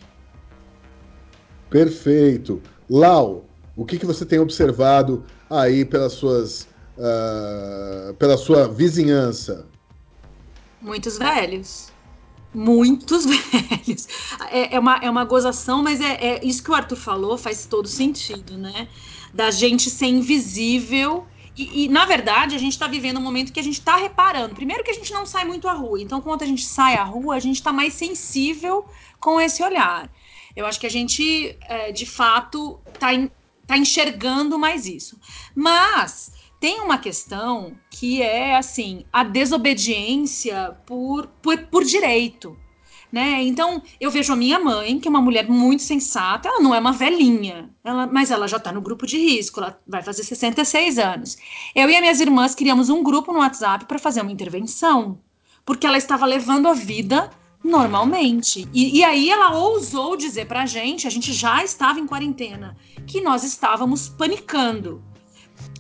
[1.70, 2.62] Perfeito.
[2.90, 3.46] Lau,
[3.76, 9.68] o que, que você tem observado aí pelas suas, uh, pela sua vizinhança?
[10.82, 11.92] Muitos velhos.
[12.54, 14.08] Muitos velhos.
[14.52, 17.66] É, é, uma, é uma gozação, mas é, é isso que o Arthur falou faz
[17.66, 18.88] todo sentido, né?
[19.34, 21.26] Da gente ser invisível.
[21.56, 24.56] E, e, na verdade, a gente está vivendo um momento que a gente está reparando.
[24.56, 26.02] Primeiro, que a gente não sai muito à rua.
[26.02, 28.86] Então, quando a gente sai à rua, a gente está mais sensível
[29.20, 30.10] com esse olhar.
[30.56, 33.10] Eu acho que a gente, é, de fato, está
[33.66, 35.20] tá enxergando mais isso.
[35.56, 42.58] Mas tem uma questão que é assim a desobediência por, por, por direito
[43.14, 43.44] né?
[43.44, 46.80] Então, eu vejo a minha mãe, que é uma mulher muito sensata, ela não é
[46.80, 50.98] uma velhinha, ela, mas ela já está no grupo de risco, ela vai fazer 66
[50.98, 51.38] anos.
[51.76, 55.20] Eu e as minhas irmãs criamos um grupo no WhatsApp para fazer uma intervenção,
[55.64, 57.30] porque ela estava levando a vida
[57.64, 58.68] normalmente.
[58.74, 62.76] E, e aí ela ousou dizer para a gente, a gente já estava em quarentena,
[63.06, 65.04] que nós estávamos panicando.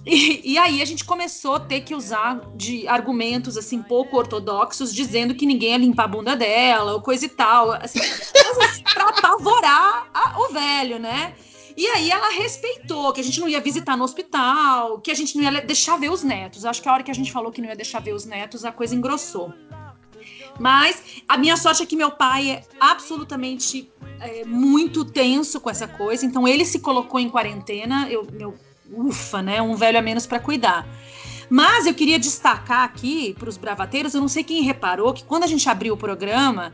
[0.06, 4.94] E, e, aí a gente começou a ter que usar de argumentos assim pouco ortodoxos,
[4.94, 8.00] dizendo que ninguém ia limpar a bunda dela, ou coisa e tal, assim,
[8.94, 11.34] para apavorar a, o velho, né?
[11.76, 15.38] E aí ela respeitou que a gente não ia visitar no hospital, que a gente
[15.38, 16.66] não ia deixar ver os netos.
[16.66, 18.66] Acho que a hora que a gente falou que não ia deixar ver os netos,
[18.66, 19.54] a coisa engrossou.
[20.60, 25.88] Mas a minha sorte é que meu pai é absolutamente é, muito tenso com essa
[25.88, 28.08] coisa, então ele se colocou em quarentena.
[28.10, 28.54] Eu, meu
[28.96, 29.62] ufa, né?
[29.62, 30.88] Um velho a menos para cuidar.
[31.50, 35.44] Mas eu queria destacar aqui para os bravateiros, eu não sei quem reparou que quando
[35.44, 36.74] a gente abriu o programa,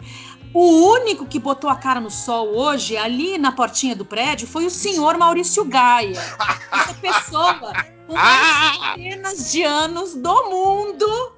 [0.54, 4.66] o único que botou a cara no sol hoje, ali na portinha do prédio, foi
[4.66, 6.20] o senhor Maurício Gaia.
[6.72, 7.74] Essa pessoa
[8.08, 11.34] com mais centenas de anos do mundo.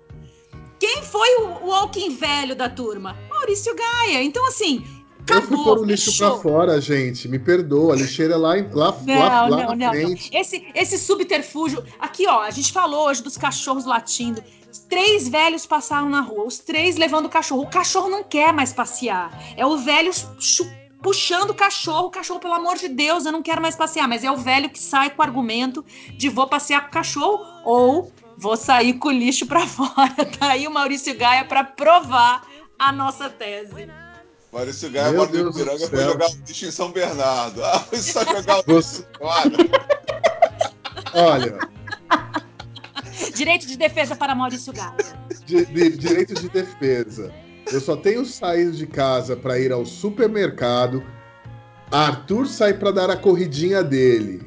[0.79, 3.17] Quem foi o walking velho da turma?
[3.29, 4.23] Maurício Gaia.
[4.23, 4.83] Então, assim,
[5.23, 7.27] Acabou, eu fui pôr o lixo para fora, gente.
[7.27, 7.93] Me perdoa.
[7.93, 10.31] A lixeira é lá, lá, não, lá, lá não, não, frente.
[10.31, 10.39] Não.
[10.39, 11.83] Esse, esse subterfúgio.
[11.99, 14.43] Aqui, ó, a gente falou hoje dos cachorros latindo.
[14.89, 17.63] Três velhos passaram na rua, os três levando o cachorro.
[17.63, 19.37] O cachorro não quer mais passear.
[19.55, 20.11] É o velho
[21.01, 22.07] puxando o cachorro.
[22.07, 24.07] O cachorro, pelo amor de Deus, eu não quero mais passear.
[24.07, 25.83] Mas é o velho que sai com o argumento
[26.17, 30.25] de vou passear com o cachorro ou vou sair com o lixo para fora.
[30.39, 32.43] Tá aí o Maurício Gaia para provar
[32.79, 33.87] a nossa tese.
[34.51, 37.63] Maurício Gaia mora no Ipiranga foi jogar o lixo em São Bernardo.
[37.63, 39.51] Ah, foi só jogar o lixo fora.
[41.13, 41.57] Olha.
[43.33, 44.95] Direito de defesa para Maurício Gaia.
[45.45, 47.33] De, de, direito de defesa.
[47.71, 51.01] Eu só tenho saído de casa para ir ao supermercado.
[51.89, 54.41] Arthur sai para dar a corridinha dele.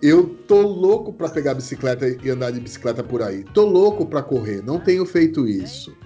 [0.00, 3.44] Eu tô louco para pegar a bicicleta e andar de bicicleta por aí.
[3.52, 5.96] Tô louco para correr, não tenho feito isso.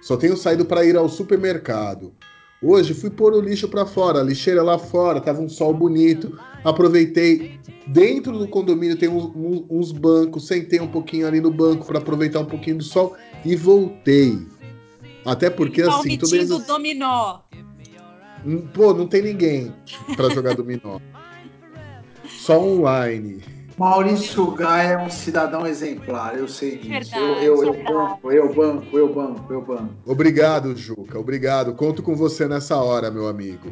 [0.00, 2.12] Só tenho saído para ir ao supermercado.
[2.60, 6.36] Hoje fui pôr o lixo para fora, a lixeira lá fora, tava um sol bonito.
[6.64, 7.58] Aproveitei.
[7.86, 9.32] Dentro do condomínio tem uns,
[9.70, 13.54] uns bancos, sentei um pouquinho ali no banco para aproveitar um pouquinho do sol e
[13.54, 14.38] voltei.
[15.24, 16.08] Até porque tá assim.
[16.08, 16.64] omitindo Todas...
[16.64, 17.40] o dominó.
[18.44, 19.72] Hum, Pô, não tem ninguém
[20.16, 20.98] para jogar dominó.
[22.26, 23.57] Só online.
[23.78, 26.88] Maurício Gaia é um cidadão exemplar, eu sei disso.
[27.12, 29.94] Verdade, eu, eu, eu banco, eu banco, eu banco, eu banco.
[30.04, 31.18] Obrigado, Juca.
[31.18, 31.72] Obrigado.
[31.74, 33.70] Conto com você nessa hora, meu amigo.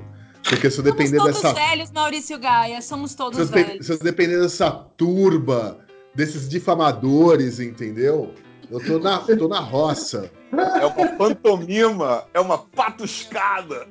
[0.48, 1.52] Porque se eu Somos depender todos dessa.
[1.54, 2.80] velhos, Maurício Gaia.
[2.80, 3.86] Somos Se todos eu, de- velhos.
[3.86, 5.78] se eu depender dessa turba,
[6.14, 8.32] desses difamadores, entendeu?
[8.70, 10.30] Eu tô na, tô na roça.
[10.52, 13.86] É uma pantomima, é uma patuscada.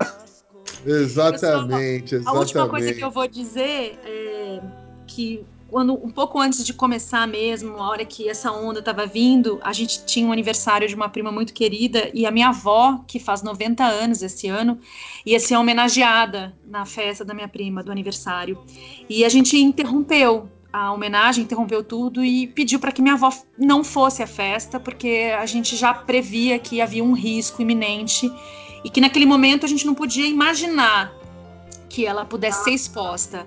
[0.86, 2.96] Exatamente, A última coisa exatamente.
[3.00, 4.62] que eu vou dizer é
[5.08, 5.44] que
[5.76, 9.74] quando um pouco antes de começar mesmo, a hora que essa onda estava vindo, a
[9.74, 13.44] gente tinha um aniversário de uma prima muito querida e a minha avó, que faz
[13.44, 14.80] 90 anos esse ano,
[15.26, 18.58] ia ser homenageada na festa da minha prima do aniversário.
[19.10, 23.84] E a gente interrompeu a homenagem, interrompeu tudo e pediu para que minha avó não
[23.84, 28.32] fosse à festa, porque a gente já previa que havia um risco iminente
[28.82, 31.14] e que naquele momento a gente não podia imaginar
[31.90, 33.46] que ela pudesse ser exposta.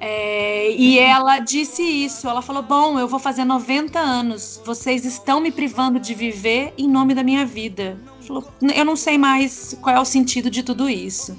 [0.00, 2.28] É, e ela disse isso.
[2.28, 4.60] Ela falou: Bom, eu vou fazer 90 anos.
[4.64, 7.98] Vocês estão me privando de viver em nome da minha vida.
[8.26, 8.44] Falou,
[8.74, 11.38] eu não sei mais qual é o sentido de tudo isso.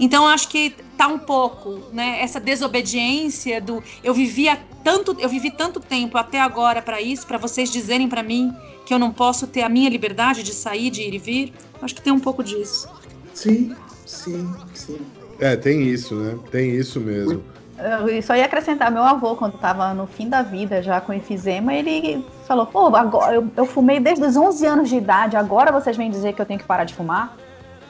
[0.00, 2.20] Então, eu acho que tá um pouco, né?
[2.22, 7.36] Essa desobediência do eu vivia tanto, eu vivi tanto tempo até agora para isso, para
[7.36, 8.52] vocês dizerem para mim
[8.86, 11.52] que eu não posso ter a minha liberdade de sair, de ir e vir.
[11.80, 12.88] Acho que tem um pouco disso.
[13.34, 13.76] Sim,
[14.06, 14.98] sim, sim.
[15.38, 16.38] É, tem isso, né?
[16.50, 17.42] Tem isso mesmo.
[17.82, 21.74] Eu só ia acrescentar, meu avô, quando estava no fim da vida, já com enfisema,
[21.74, 25.96] ele falou, pô, agora, eu, eu fumei desde os 11 anos de idade, agora vocês
[25.96, 27.36] vêm dizer que eu tenho que parar de fumar?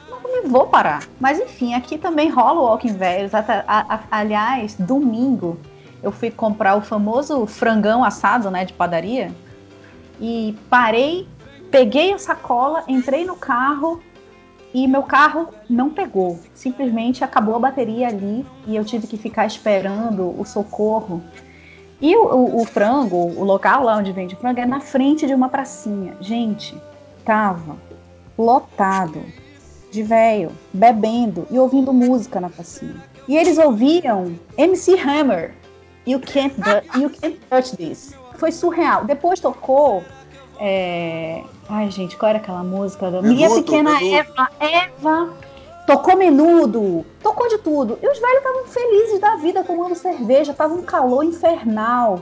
[0.09, 1.03] Não me vou parar.
[1.19, 3.33] Mas enfim, aqui também rola o Walking Velhos.
[3.35, 3.63] Até-
[4.09, 5.59] aliás, domingo,
[6.01, 9.31] eu fui comprar o famoso frangão assado, né, de padaria,
[10.19, 11.27] e parei,
[11.69, 14.01] peguei a sacola, entrei no carro,
[14.73, 16.39] e meu carro não pegou.
[16.53, 21.21] Simplesmente acabou a bateria ali e eu tive que ficar esperando o socorro.
[22.01, 25.33] E o, o- o frango, o local lá onde vende frango, é na frente de
[25.33, 26.15] uma pracinha.
[26.19, 26.75] Gente,
[27.23, 27.77] tava
[28.37, 29.21] lotado
[29.91, 32.95] de velho, bebendo e ouvindo música na pracinha.
[33.27, 35.53] E eles ouviam MC Hammer,
[36.05, 36.55] You Can't,
[36.99, 38.13] you can't Touch This.
[38.37, 39.05] Foi surreal.
[39.05, 40.03] Depois tocou.
[40.59, 43.09] É, Ai, gente, qual era aquela música?
[43.09, 44.15] da Minha pequena Menudo.
[44.15, 44.49] Eva.
[44.59, 45.33] Eva.
[45.85, 47.99] Tocou menudo, tocou de tudo.
[48.01, 52.21] E os velhos estavam felizes da vida, tomando cerveja, tava um calor infernal.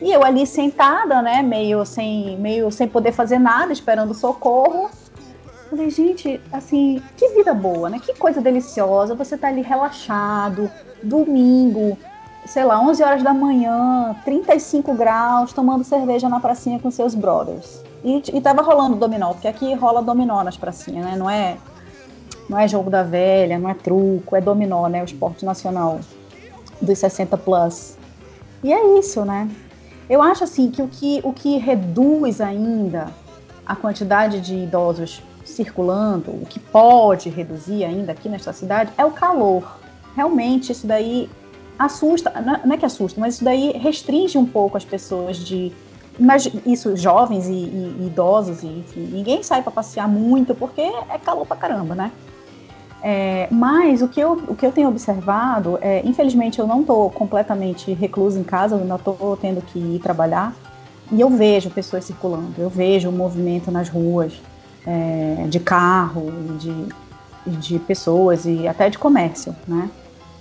[0.00, 4.90] E eu ali sentada, né, meio sem, meio sem poder fazer nada, esperando socorro.
[5.68, 7.98] Falei, gente, assim, que vida boa, né?
[7.98, 9.14] Que coisa deliciosa.
[9.14, 10.70] Você tá ali relaxado,
[11.02, 11.98] domingo,
[12.46, 17.82] sei lá, 11 horas da manhã, 35 graus, tomando cerveja na pracinha com seus brothers.
[18.04, 21.16] E, e tava rolando dominó, porque aqui rola dominó nas pracinhas, né?
[21.16, 21.56] Não é,
[22.48, 25.02] não é jogo da velha, não é truco, é dominó, né?
[25.02, 25.98] O esporte nacional
[26.80, 27.96] dos 60 plus.
[28.62, 29.48] E é isso, né?
[30.08, 33.08] Eu acho assim que o que, o que reduz ainda
[33.66, 39.10] a quantidade de idosos circulando, o que pode reduzir ainda aqui nesta cidade é o
[39.10, 39.78] calor.
[40.14, 41.28] Realmente, isso daí
[41.78, 45.72] assusta, não- não é que assusta, mas isso daí restringe um pouco as pessoas de.
[46.18, 50.80] Mas isso, jovens e, e- e idosos, e, enfim, ninguém sai para passear muito porque
[50.80, 52.10] é calor pra caramba, né?
[53.02, 57.10] É, mas o que, eu, o que eu tenho observado, é, infelizmente eu não estou
[57.10, 60.54] completamente reclusa em casa, eu ainda estou tendo que ir trabalhar,
[61.12, 64.32] e eu vejo pessoas circulando, eu vejo o movimento nas ruas,
[64.86, 66.88] é, de carro, de,
[67.58, 69.90] de pessoas e até de comércio, né?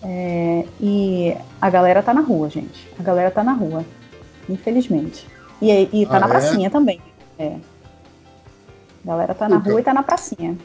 [0.08, 2.88] É, e a galera tá na rua, gente.
[3.00, 3.84] A galera tá na rua,
[4.48, 5.28] infelizmente.
[5.60, 6.30] E, e tá Ah, na é?
[6.30, 7.02] pracinha também.
[7.40, 7.58] É.
[9.04, 9.70] A galera tá na Juca.
[9.72, 10.56] rua e tá na pracinha.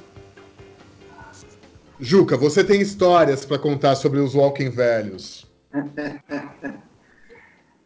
[1.98, 5.46] Juca, você tem histórias para contar sobre os Walking Velhos.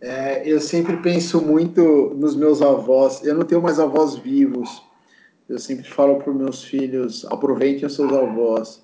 [0.06, 3.24] É, eu sempre penso muito nos meus avós.
[3.24, 4.82] Eu não tenho mais avós vivos.
[5.48, 8.83] Eu sempre falo para os meus filhos: aproveitem os seus avós.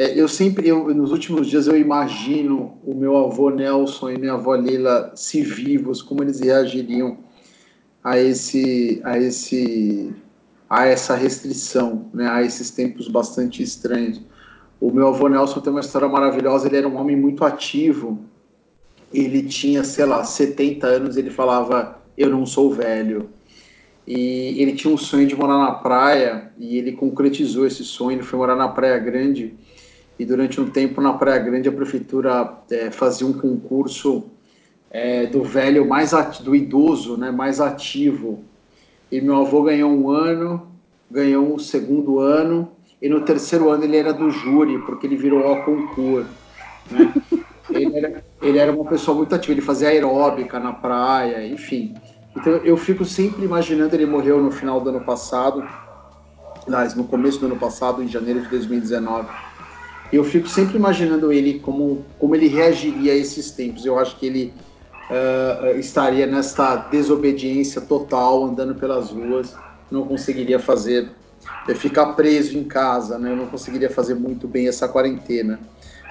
[0.00, 4.32] É, eu sempre, eu, nos últimos dias, eu imagino o meu avô Nelson e minha
[4.32, 7.18] avó Lila se vivos, como eles reagiriam
[8.02, 10.10] a esse, a esse,
[10.70, 14.22] a essa restrição, né, a esses tempos bastante estranhos.
[14.80, 18.24] O meu avô Nelson tem uma história maravilhosa, ele era um homem muito ativo,
[19.12, 23.28] ele tinha, sei lá, 70 anos, ele falava, eu não sou velho.
[24.06, 28.22] E ele tinha um sonho de morar na praia, e ele concretizou esse sonho, ele
[28.22, 29.54] foi morar na Praia Grande,
[30.20, 34.24] e durante um tempo na Praia Grande a prefeitura é, fazia um concurso
[34.90, 36.10] é, do velho mais
[36.40, 38.44] do idoso, né, mais ativo.
[39.10, 40.68] E meu avô ganhou um ano,
[41.10, 45.42] ganhou um segundo ano, e no terceiro ano ele era do júri, porque ele virou
[45.42, 46.28] ao concurso.
[46.90, 47.14] Né?
[47.72, 51.94] ele, era, ele era uma pessoa muito ativa, ele fazia aeróbica na praia, enfim.
[52.36, 55.66] Então eu fico sempre imaginando, ele morreu no final do ano passado,
[56.66, 59.26] aliás, no começo do ano passado, em janeiro de 2019.
[60.12, 63.86] Eu fico sempre imaginando ele como, como ele reagiria a esses tempos.
[63.86, 64.54] Eu acho que ele
[65.10, 69.54] uh, estaria nesta desobediência total, andando pelas ruas,
[69.90, 71.10] não conseguiria fazer,
[71.68, 73.32] eh, ficar preso em casa, né?
[73.32, 75.58] Eu não conseguiria fazer muito bem essa quarentena.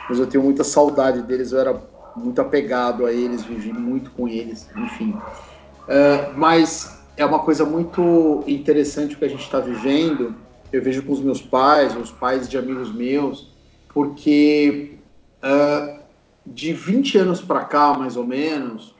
[0.09, 1.81] Mas eu tenho muita saudade deles, eu era
[2.15, 5.11] muito apegado a eles, vivi muito com eles, enfim.
[5.11, 10.35] Uh, mas é uma coisa muito interessante o que a gente está vivendo.
[10.71, 13.48] Eu vejo com os meus pais, os pais de amigos meus,
[13.93, 14.97] porque
[15.43, 15.99] uh,
[16.45, 18.95] de 20 anos para cá, mais ou menos,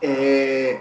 [0.00, 0.80] é,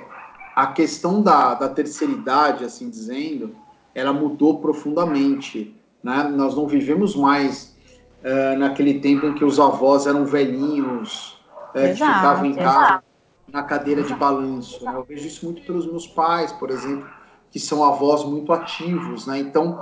[0.55, 3.55] a questão da, da terceira idade, assim dizendo,
[3.93, 5.75] ela mudou profundamente.
[6.03, 6.23] Né?
[6.35, 7.75] Nós não vivemos mais
[8.23, 13.03] uh, naquele tempo em que os avós eram velhinhos, uh, que ficavam em casa
[13.51, 14.83] na cadeira de balanço.
[14.83, 14.91] Né?
[14.93, 17.07] Eu vejo isso muito pelos meus pais, por exemplo,
[17.51, 19.25] que são avós muito ativos.
[19.27, 19.39] Né?
[19.39, 19.79] Então,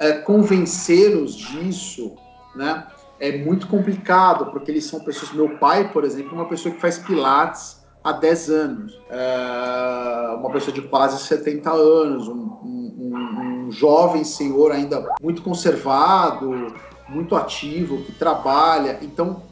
[0.00, 2.16] uh, convencê-los disso
[2.56, 2.86] né,
[3.18, 5.32] é muito complicado, porque eles são pessoas.
[5.32, 10.50] Meu pai, por exemplo, é uma pessoa que faz pilates há 10 anos, é uma
[10.50, 16.74] pessoa de quase 70 anos, um, um, um jovem senhor ainda muito conservado,
[17.08, 18.98] muito ativo, que trabalha.
[19.02, 19.42] Então,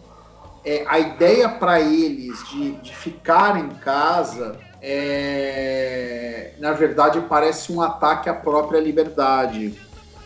[0.65, 7.81] é, a ideia para eles de, de ficar em casa é, na verdade, parece um
[7.81, 9.75] ataque à própria liberdade.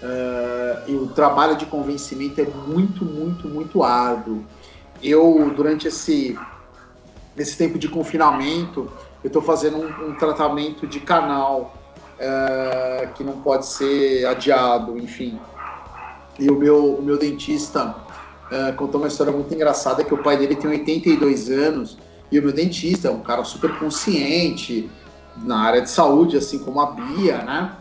[0.03, 4.45] Uh, e o trabalho de convencimento é muito, muito, muito árduo.
[5.03, 6.39] Eu, durante esse,
[7.37, 8.91] esse tempo de confinamento,
[9.25, 11.75] eu estou fazendo um, um, tratamento de canal
[12.15, 15.39] uh, que não pode ser adiado, enfim.
[16.39, 17.97] E o meu, o meu dentista
[18.53, 21.99] uh, contou uma história muito engraçada, que o pai dele tem 82 anos,
[22.31, 24.89] e o meu dentista é um cara super consciente
[25.39, 27.73] na área de saúde, assim como a Bia, né?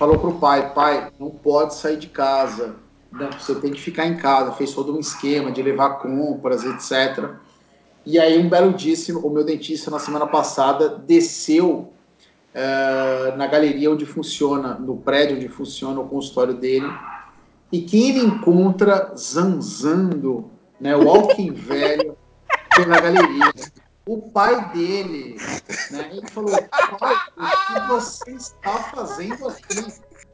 [0.00, 2.76] Falou pro pai, pai, não pode sair de casa,
[3.12, 3.28] né?
[3.38, 7.32] você tem que ficar em casa, fez todo um esquema de levar compras, etc.
[8.06, 11.92] E aí um belo dia, o meu dentista na semana passada desceu
[12.54, 16.90] uh, na galeria onde funciona, no prédio onde funciona o consultório dele,
[17.70, 22.16] e quem ele encontra zanzando, né, o Alckmin velho,
[22.74, 23.52] pela galeria
[24.10, 25.36] o pai dele,
[25.92, 26.10] né?
[26.10, 26.50] Ele falou,
[26.98, 29.86] pai, o que você está fazendo aqui?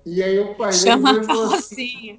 [0.06, 2.18] E aí o pai Chama dele falou assim,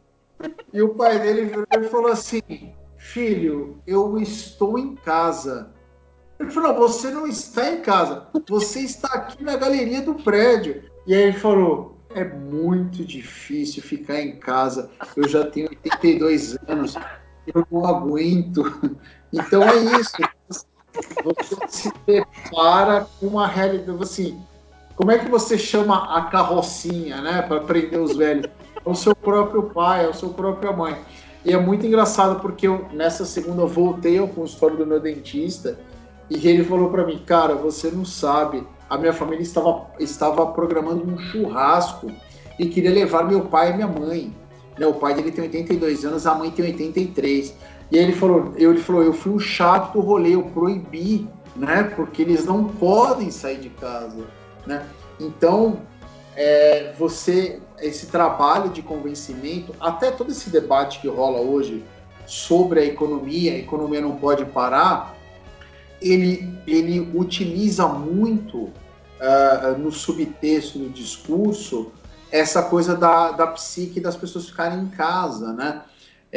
[0.71, 5.73] e o pai dele virou e falou assim, filho, eu estou em casa.
[6.39, 10.83] Ele falou, você não está em casa, você está aqui na galeria do prédio.
[11.07, 16.93] E aí ele falou, é muito difícil ficar em casa, eu já tenho 82 anos,
[17.47, 18.63] eu não aguento.
[19.33, 20.36] Então é isso
[21.23, 24.39] você se depara com uma realidade assim.
[24.95, 28.49] Como é que você chama a carrocinha, né, para prender os velhos?
[28.83, 30.97] É o seu próprio pai, é o seu própria mãe.
[31.45, 35.79] E é muito engraçado porque eu, nessa segunda, voltei ao consultório do meu dentista
[36.29, 41.09] e ele falou para mim, cara, você não sabe, a minha família estava, estava programando
[41.09, 42.11] um churrasco
[42.59, 44.35] e queria levar meu pai e minha mãe.
[44.77, 47.55] Né, o pai dele tem 82 anos, a mãe tem 83.
[47.91, 51.27] E aí ele falou, eu, ele falou, eu fui o chato do rolê, eu proibi,
[51.55, 51.83] né?
[51.83, 54.25] Porque eles não podem sair de casa,
[54.65, 54.85] né?
[55.19, 55.79] Então,
[56.35, 61.83] é, você, esse trabalho de convencimento, até todo esse debate que rola hoje
[62.25, 65.15] sobre a economia, a economia não pode parar,
[66.01, 71.91] ele, ele utiliza muito uh, no subtexto do discurso
[72.31, 75.81] essa coisa da, da psique das pessoas ficarem em casa, né?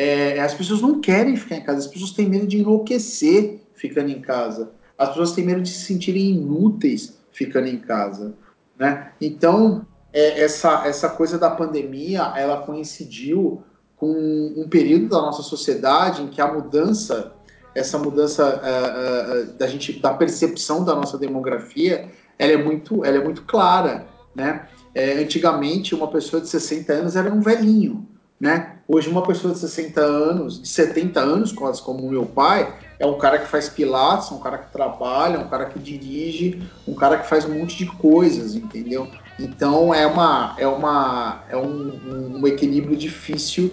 [0.03, 4.09] É, as pessoas não querem ficar em casa, as pessoas têm medo de enlouquecer ficando
[4.09, 8.33] em casa, as pessoas têm medo de se sentirem inúteis ficando em casa,
[8.79, 9.13] né?
[9.21, 13.63] Então, é, essa, essa coisa da pandemia, ela coincidiu
[13.95, 14.11] com
[14.57, 17.35] um período da nossa sociedade em que a mudança,
[17.75, 23.19] essa mudança uh, uh, da gente, da percepção da nossa demografia, ela é muito, ela
[23.19, 24.07] é muito clara.
[24.35, 24.67] né?
[24.95, 28.09] É, antigamente, uma pessoa de 60 anos era um velhinho,
[28.41, 28.77] né?
[28.89, 33.19] Hoje, uma pessoa de 60 anos, de 70 anos, quase como meu pai, é um
[33.19, 37.29] cara que faz pilates, um cara que trabalha, um cara que dirige, um cara que
[37.29, 39.07] faz um monte de coisas, entendeu?
[39.39, 43.73] Então é uma é uma é um, um equilíbrio difícil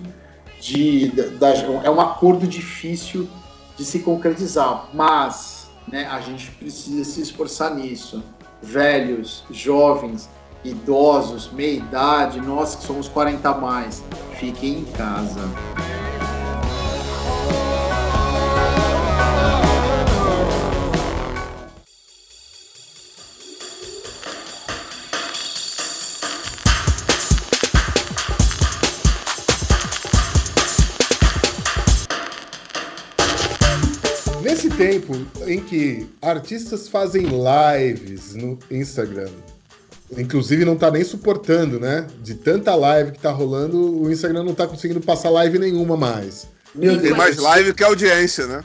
[0.60, 1.50] de da,
[1.84, 3.28] é um acordo difícil
[3.78, 8.24] de se concretizar, mas né, a gente precisa se esforçar nisso.
[8.62, 10.30] Velhos, jovens,
[10.70, 14.04] idosos, meia idade, nós que somos 40 a mais,
[14.38, 15.42] fiquem em casa.
[34.42, 35.14] Nesse tempo
[35.46, 39.30] em que artistas fazem lives no Instagram,
[40.16, 42.08] inclusive não tá nem suportando, né?
[42.22, 46.48] De tanta live que tá rolando, o Instagram não tá conseguindo passar live nenhuma mais.
[46.74, 48.64] Meu tem mais live que audiência, né?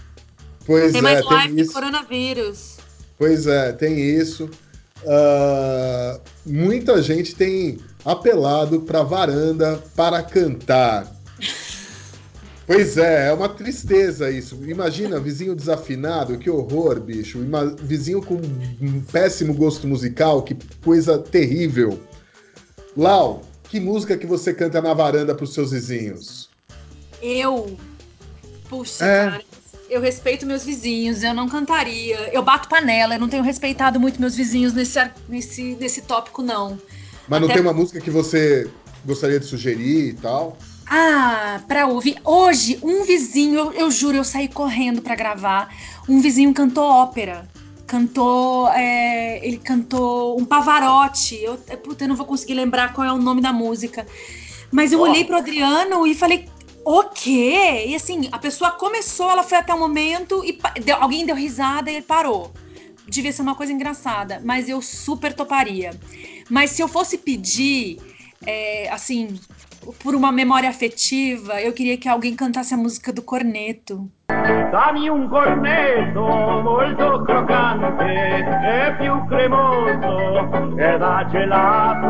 [0.66, 1.68] Pois tem é, mais tem live isso.
[1.68, 2.76] que coronavírus.
[3.18, 4.48] Pois é, tem isso.
[5.04, 11.12] Uh, muita gente tem apelado para varanda para cantar.
[12.66, 14.58] Pois é, é uma tristeza isso.
[14.66, 17.38] Imagina, vizinho desafinado, que horror, bicho.
[17.38, 21.98] Ima vizinho com um péssimo gosto musical, que coisa terrível.
[22.96, 26.48] Lau, que música que você canta na varanda para os seus vizinhos?
[27.20, 27.76] Eu?
[28.68, 29.30] Puxa, É.
[29.30, 29.42] cara.
[29.90, 32.16] Eu respeito meus vizinhos, eu não cantaria.
[32.32, 34.98] Eu bato panela, eu não tenho respeitado muito meus vizinhos nesse,
[35.28, 36.78] nesse, nesse tópico, não.
[37.28, 38.70] Mas não Até- tem uma música que você
[39.04, 40.56] gostaria de sugerir e tal?
[40.88, 42.16] Ah, pra ouvir.
[42.24, 45.74] Hoje, um vizinho, eu, eu juro, eu saí correndo pra gravar.
[46.08, 47.48] Um vizinho cantou ópera.
[47.86, 48.68] Cantou.
[48.68, 51.36] é, ele cantou um pavarote.
[51.42, 54.06] Eu, é, puta, eu não vou conseguir lembrar qual é o nome da música.
[54.70, 56.48] Mas eu olhei pro Adriano e falei.
[56.84, 57.84] O quê?
[57.86, 61.36] E assim, a pessoa começou, ela foi até o momento e pa- deu- alguém deu
[61.36, 62.52] risada e ele parou.
[63.06, 65.90] Devia ser uma coisa engraçada, mas eu super toparia.
[66.50, 67.98] Mas se eu fosse pedir,
[68.44, 69.38] é, assim,
[70.02, 74.08] por uma memória afetiva, eu queria que alguém cantasse a música do Corneto.
[74.28, 82.08] Dammi un cornetto molto croccante e più cremoso che da gelato.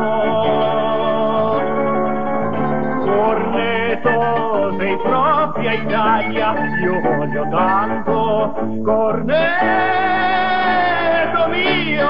[3.04, 8.54] Corneto, sei proprio a Italia, io voglio tanto.
[8.84, 10.12] Corneto
[11.48, 12.08] mio.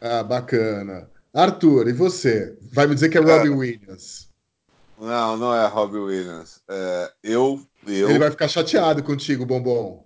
[0.00, 1.08] Ah, bacana.
[1.32, 2.56] Arthur, e você?
[2.74, 4.28] Vai me dizer que é Robbie Williams.
[4.98, 6.60] Não, não é Robbie Williams.
[6.68, 8.10] É, eu, eu.
[8.10, 10.04] Ele vai ficar chateado contigo, Bombom.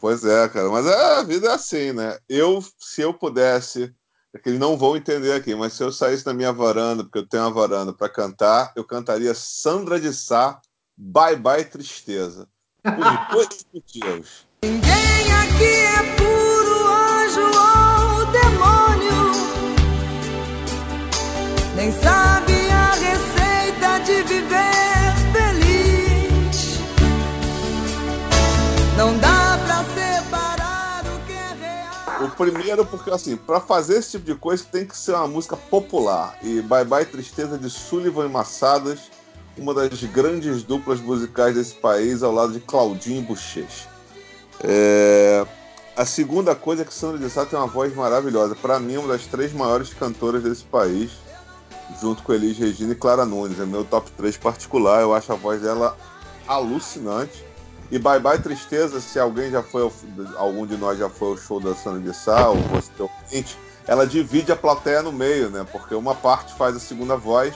[0.00, 0.68] Pois é, cara.
[0.68, 2.18] Mas é, a vida é assim, né?
[2.28, 3.94] Eu, se eu pudesse,
[4.34, 7.18] é que eles não vão entender aqui, mas se eu saísse da minha varanda, porque
[7.18, 10.60] eu tenho uma varanda para cantar, eu cantaria Sandra de Sá,
[10.96, 12.48] Bye Bye Tristeza.
[12.82, 14.46] Por dois motivos.
[14.64, 16.21] Ninguém aqui é
[21.82, 26.78] nem sabe a receita de viver feliz.
[28.96, 32.24] Não dá pra separar o que é real.
[32.24, 35.56] O primeiro, porque assim, para fazer esse tipo de coisa tem que ser uma música
[35.56, 36.38] popular.
[36.40, 39.10] E Bye Bye Tristeza de Sullivan e Massadas,
[39.58, 43.88] uma das grandes duplas musicais desse país, ao lado de Claudinho Bochecha.
[44.62, 45.44] É,
[45.96, 48.54] A segunda coisa é que Sandra de Sá tem uma voz maravilhosa.
[48.54, 51.10] Para mim, uma das três maiores cantoras desse país,
[52.00, 53.60] junto com Elis Regina e Clara Nunes.
[53.60, 55.00] É meu top 3 particular.
[55.02, 55.96] Eu acho a voz dela
[56.46, 57.44] alucinante.
[57.90, 59.92] E Bye Bye Tristeza, se alguém já foi, ao,
[60.36, 64.06] algum de nós já foi ao show da Sandra de ou você é ouvinte, ela
[64.06, 65.66] divide a plateia no meio, né?
[65.70, 67.54] Porque uma parte faz a segunda voz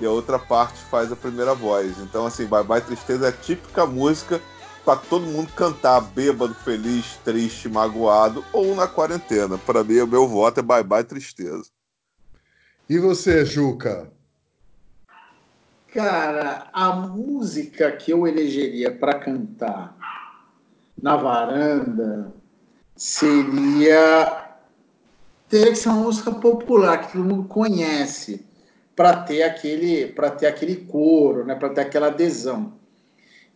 [0.00, 1.98] e a outra parte faz a primeira voz.
[1.98, 4.38] Então, assim, Bye Bye Tristeza é a típica música
[4.84, 9.56] para todo mundo cantar bêbado, feliz, triste, magoado ou na quarentena.
[9.56, 11.73] Para mim, o meu voto é Bye Bye Tristeza.
[12.88, 14.12] E você, Juca?
[15.88, 19.96] Cara, a música que eu elegeria para cantar
[21.00, 22.30] na varanda
[22.94, 24.58] seria
[25.48, 28.44] teria que ser uma música popular que todo mundo conhece
[28.94, 32.74] para ter aquele para ter aquele coro, né, para ter aquela adesão.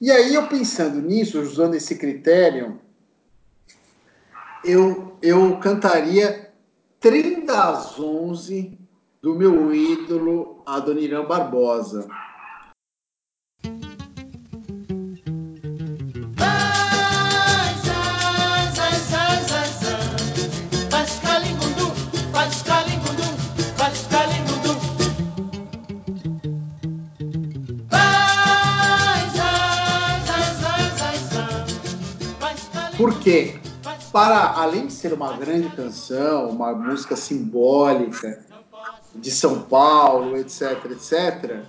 [0.01, 2.81] E aí eu pensando nisso, usando esse critério,
[4.65, 6.51] eu eu cantaria
[6.99, 8.88] Trem das Onze
[9.29, 12.09] do meu ídolo Adoniran Barbosa.
[32.97, 33.61] Porque,
[34.11, 38.48] para além de ser uma grande canção, uma música simbólica,
[39.15, 41.63] de São Paulo, etc, etc,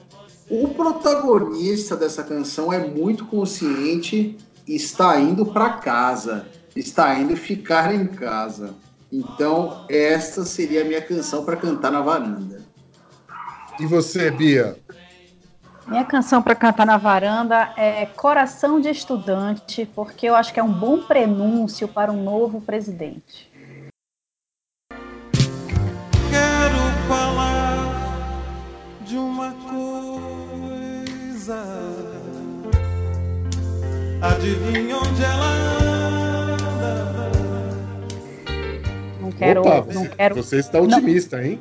[0.49, 4.37] o protagonista dessa canção é muito consciente
[4.67, 8.73] e está indo para casa, está indo ficar em casa.
[9.11, 12.63] Então, esta seria a minha canção para cantar na varanda.
[13.79, 14.77] E você, Bia?
[15.87, 20.63] Minha canção para cantar na varanda é Coração de Estudante, porque eu acho que é
[20.63, 23.48] um bom prenúncio para um novo presidente.
[29.09, 29.89] De uma coisa.
[34.21, 35.45] Adivinha onde ela
[36.51, 37.31] anda?
[39.19, 39.61] Não quero.
[39.61, 40.35] Opa, não você, quero.
[40.35, 41.59] você está otimista, hein?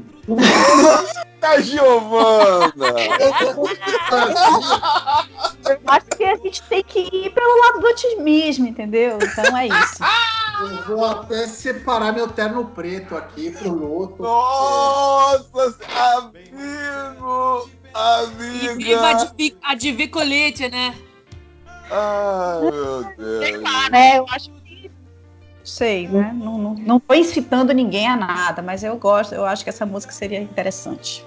[1.40, 2.74] A Giovana!
[5.64, 9.16] Eu acho que a gente tem que ir pelo lado do otimismo, entendeu?
[9.22, 10.03] Então é isso.
[10.61, 14.22] Eu vou até separar meu terno preto aqui pro luto.
[14.22, 15.76] Nossa,
[16.18, 17.70] amigo!
[18.62, 19.56] E viva Amiga!
[19.62, 20.94] a a divicolete, né?
[21.90, 23.04] Ai, meu
[23.40, 23.62] Sei Deus.
[23.62, 24.18] lá, né?
[24.18, 24.88] Eu acho que.
[24.88, 26.32] Não sei, né?
[26.34, 29.86] Não, não, não tô incitando ninguém a nada, mas eu gosto, eu acho que essa
[29.86, 31.24] música seria interessante.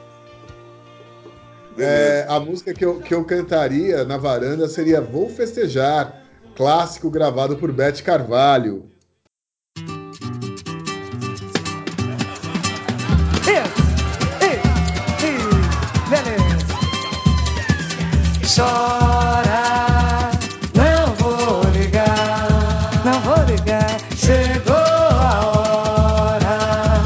[1.77, 6.21] É, a música que eu, que eu cantaria na varanda seria Vou Festejar,
[6.55, 8.90] clássico gravado por Beth Carvalho.
[18.62, 20.30] Chora,
[20.76, 23.89] não vou ligar, não vou ligar.
[24.16, 27.03] Chegou a hora,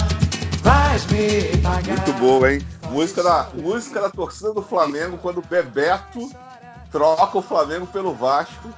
[0.62, 1.96] vais me pagar.
[1.96, 2.68] Muito boa, hein?
[2.90, 6.30] Música da, música da torcida do Flamengo quando Bebeto
[6.92, 8.70] troca o Flamengo pelo Vasco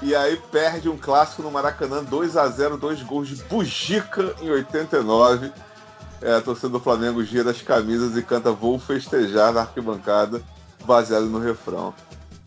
[0.00, 4.48] e aí perde um clássico no Maracanã 2 a 0 dois gols de Bujica em
[4.48, 5.52] 89.
[6.22, 10.40] É, a torcida do Flamengo gira as camisas e canta Vou Festejar na arquibancada,
[10.86, 11.92] baseado no refrão.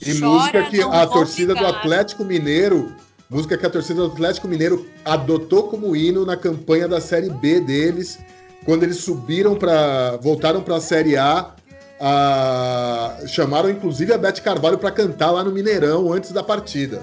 [0.01, 1.75] E Chora, música que a torcida do ligar.
[1.79, 2.93] Atlético Mineiro,
[3.29, 7.59] música que a torcida do Atlético Mineiro adotou como hino na campanha da Série B
[7.59, 8.17] deles,
[8.65, 11.53] quando eles subiram para voltaram para a Série A,
[11.99, 17.01] a- chamaram inclusive a Beth Carvalho para cantar lá no Mineirão antes da partida.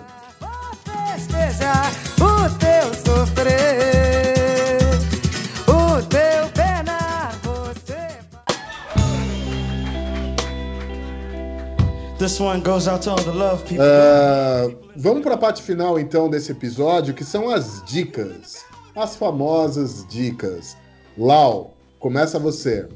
[12.19, 13.85] This one goes out to all the love people.
[13.85, 18.65] Ah, vamos para a parte final então desse episódio, que são as dicas,
[18.95, 20.79] as famosas dicas.
[21.19, 22.89] Lau, começa você.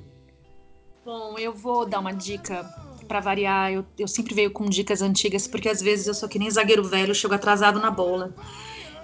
[1.05, 2.65] Bom, eu vou dar uma dica
[3.07, 3.71] pra variar.
[3.71, 6.83] Eu, eu sempre venho com dicas antigas, porque às vezes eu sou que nem zagueiro
[6.83, 8.35] velho, chego atrasado na bola.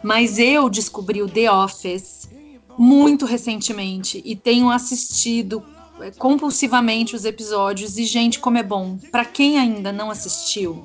[0.03, 2.27] Mas eu descobri o The Office
[2.79, 5.63] muito recentemente e tenho assistido
[6.19, 8.99] compulsivamente os episódios e gente como é bom.
[9.11, 10.85] Pra quem ainda não assistiu,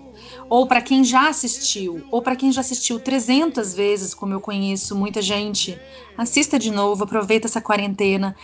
[0.50, 4.96] ou pra quem já assistiu, ou pra quem já assistiu 300 vezes, como eu conheço
[4.96, 5.80] muita gente,
[6.18, 8.36] assista de novo, aproveita essa quarentena.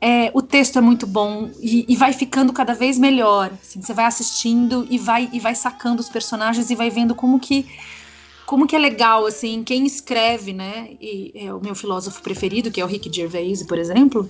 [0.00, 3.50] É, o texto é muito bom e, e vai ficando cada vez melhor.
[3.60, 7.40] assim, você vai assistindo e vai e vai sacando os personagens e vai vendo como
[7.40, 7.66] que
[8.48, 10.88] como que é legal assim quem escreve, né?
[10.98, 14.28] E é o meu filósofo preferido, que é o Rick Gervais, por exemplo.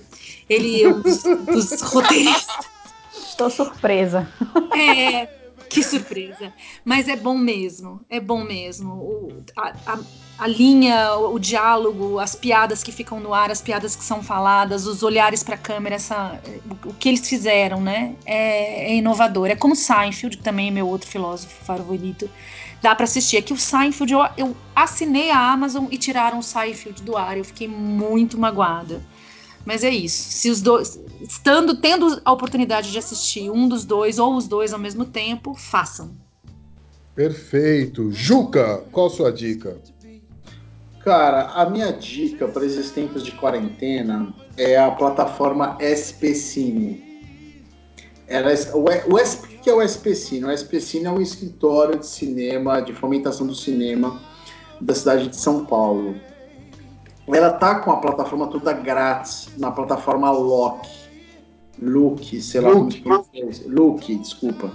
[0.49, 2.67] Ele é um dos, dos roteiristas.
[3.13, 4.27] Estou surpresa.
[4.73, 5.25] É,
[5.69, 6.51] que surpresa.
[6.83, 8.91] Mas é bom mesmo, é bom mesmo.
[8.93, 9.99] O- a, a-
[10.37, 14.21] a linha, o, o diálogo, as piadas que ficam no ar, as piadas que são
[14.23, 16.41] faladas, os olhares para a câmera, essa,
[16.85, 18.15] o, o que eles fizeram, né?
[18.25, 19.47] É, é inovador.
[19.47, 22.29] É como Seinfeld, que também é meu outro filósofo favorito.
[22.81, 23.37] Dá para assistir.
[23.37, 27.37] É que o Seinfeld, eu, eu assinei a Amazon e tiraram o Seinfeld do ar.
[27.37, 29.01] Eu fiquei muito magoada.
[29.65, 30.31] Mas é isso.
[30.31, 34.73] Se os dois, estando tendo a oportunidade de assistir um dos dois ou os dois
[34.73, 36.11] ao mesmo tempo, façam.
[37.13, 38.11] Perfeito.
[38.11, 39.77] Juca, qual a sua dica?
[41.03, 47.08] Cara, a minha dica para esses tempos de quarentena é a plataforma SP Cine.
[48.29, 50.45] Ela, é- o, o SP, que é o SP Cine?
[50.45, 54.19] O SP Cine é um escritório de cinema, de fomentação do cinema
[54.79, 56.15] da cidade de São Paulo.
[57.27, 60.89] Ela tá com a plataforma toda grátis na plataforma Loki.
[61.81, 62.93] Look, sei lá como Look.
[62.93, 63.65] se pronuncia.
[63.67, 64.71] Look, desculpa.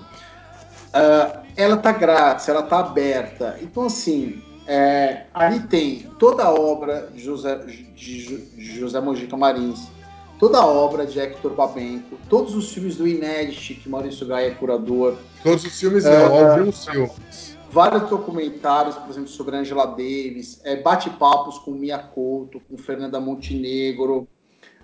[0.92, 3.58] Ah, ela tá grátis, ela tá aberta.
[3.60, 9.36] Então, assim, é, ali tem toda a obra de José, de Jo- de José Mojica
[9.36, 9.88] Marins,
[10.44, 14.50] toda a obra de Hector Babenco, todos os filmes do Inédit, que Maurício Gaia é
[14.50, 16.28] curador, Todos os filmes É.
[16.28, 17.56] não, alguns filmes.
[17.70, 24.28] vários documentários, por exemplo, sobre Angela Davis, é, bate-papos com Mia Couto, com Fernanda Montenegro.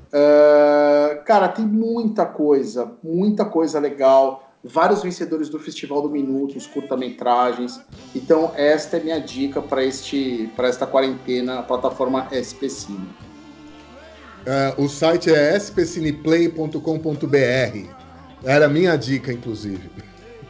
[0.09, 4.51] Uh, cara, tem muita coisa, muita coisa legal.
[4.65, 7.79] Vários vencedores do Festival do Minuto, os curta-metragens.
[8.15, 13.30] Então, esta é minha dica para esta quarentena, a plataforma SP Cine.
[14.41, 18.01] Uh, o site é spcineplay.com.br.
[18.45, 19.91] Era a minha dica, inclusive.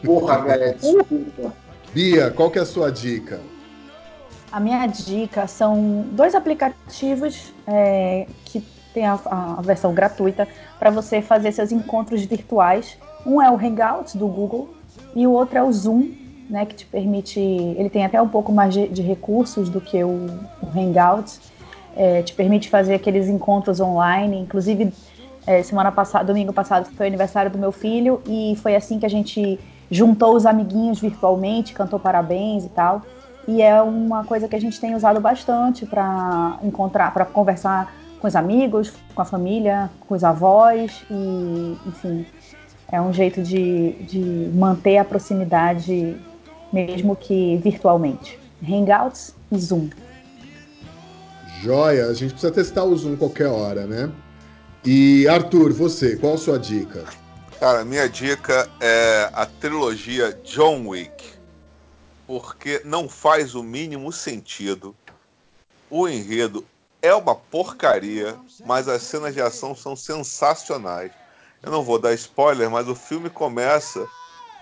[0.05, 1.53] Porra, velho, desculpa.
[1.93, 3.41] Bia, qual que é a sua dica?
[4.53, 10.47] A minha dica são dois aplicativos é, que tem a, a versão gratuita
[10.79, 12.97] para você fazer seus encontros virtuais.
[13.27, 14.75] Um é o Hangouts do Google
[15.15, 16.13] e o outro é o Zoom,
[16.49, 17.41] né, que te permite.
[17.41, 20.27] Ele tem até um pouco mais de, de recursos do que o,
[20.63, 21.41] o Hangouts.
[22.03, 24.39] É, te permite fazer aqueles encontros online.
[24.39, 24.91] Inclusive,
[25.47, 29.05] é, semana passada, domingo passado, foi o aniversário do meu filho e foi assim que
[29.05, 33.03] a gente juntou os amiguinhos virtualmente, cantou parabéns e tal.
[33.47, 38.27] E é uma coisa que a gente tem usado bastante para encontrar, para conversar com
[38.27, 42.25] os amigos, com a família, com os avós e, enfim,
[42.91, 46.17] é um jeito de, de manter a proximidade,
[46.73, 48.39] mesmo que virtualmente.
[48.67, 49.91] Hangouts e Zoom.
[51.63, 54.11] Joia, a gente precisa testar o Zoom qualquer hora, né?
[54.83, 57.05] E Arthur, você, qual a sua dica?
[57.59, 61.23] Cara, minha dica é a trilogia John Wick.
[62.27, 64.97] Porque não faz o mínimo sentido.
[65.91, 66.65] O enredo
[67.03, 71.13] é uma porcaria, mas as cenas de ação são sensacionais.
[71.63, 74.07] Eu não vou dar spoiler, mas o filme começa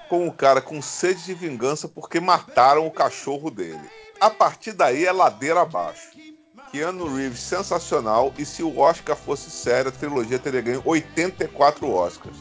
[0.09, 3.88] com um cara com sede de vingança porque mataram o cachorro dele.
[4.20, 6.17] A partir daí é ladeira abaixo.
[6.70, 12.36] Keanu Reeves sensacional e se o Oscar fosse sério, a trilogia teria ganho 84 Oscars.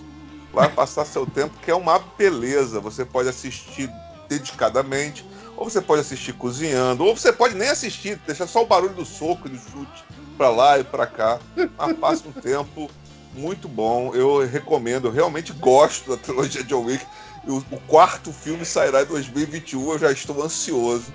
[0.54, 2.80] Vai passar seu tempo que é uma beleza.
[2.80, 3.90] Você pode assistir
[4.28, 5.26] dedicadamente,
[5.56, 9.06] ou você pode assistir cozinhando, ou você pode nem assistir, deixar só o barulho do
[9.06, 10.04] soco e do chute
[10.38, 11.40] para lá e para cá.
[11.78, 12.90] Mas passa um tempo
[13.34, 14.14] muito bom.
[14.14, 17.06] Eu recomendo, eu realmente gosto da trilogia John Wick.
[17.46, 21.14] O, o quarto filme sairá em 2021, eu já estou ansioso,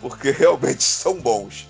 [0.00, 1.68] porque realmente são bons.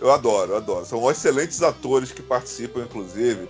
[0.00, 0.84] Eu adoro, eu adoro.
[0.84, 3.48] São excelentes atores que participam, inclusive.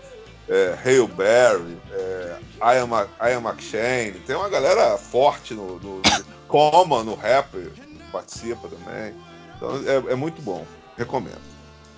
[0.48, 2.36] É, Hale Berry, é,
[2.76, 4.12] Ian, Ma Ian McShane.
[4.24, 6.02] Tem uma galera forte no, no, no
[6.46, 7.72] Coma, no rapper,
[8.12, 9.12] participa também.
[9.56, 10.64] Então é, é, muito bom.
[10.96, 11.40] Recomendo.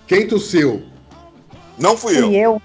[0.06, 0.82] Quem tossiu?
[1.76, 2.32] Não fui, fui eu.
[2.32, 2.62] eu.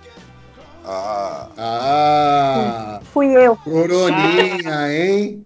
[0.86, 1.49] Ah.
[1.57, 2.99] Ah.
[3.11, 3.55] Fui, fui eu.
[3.57, 5.45] Coroninha, hein?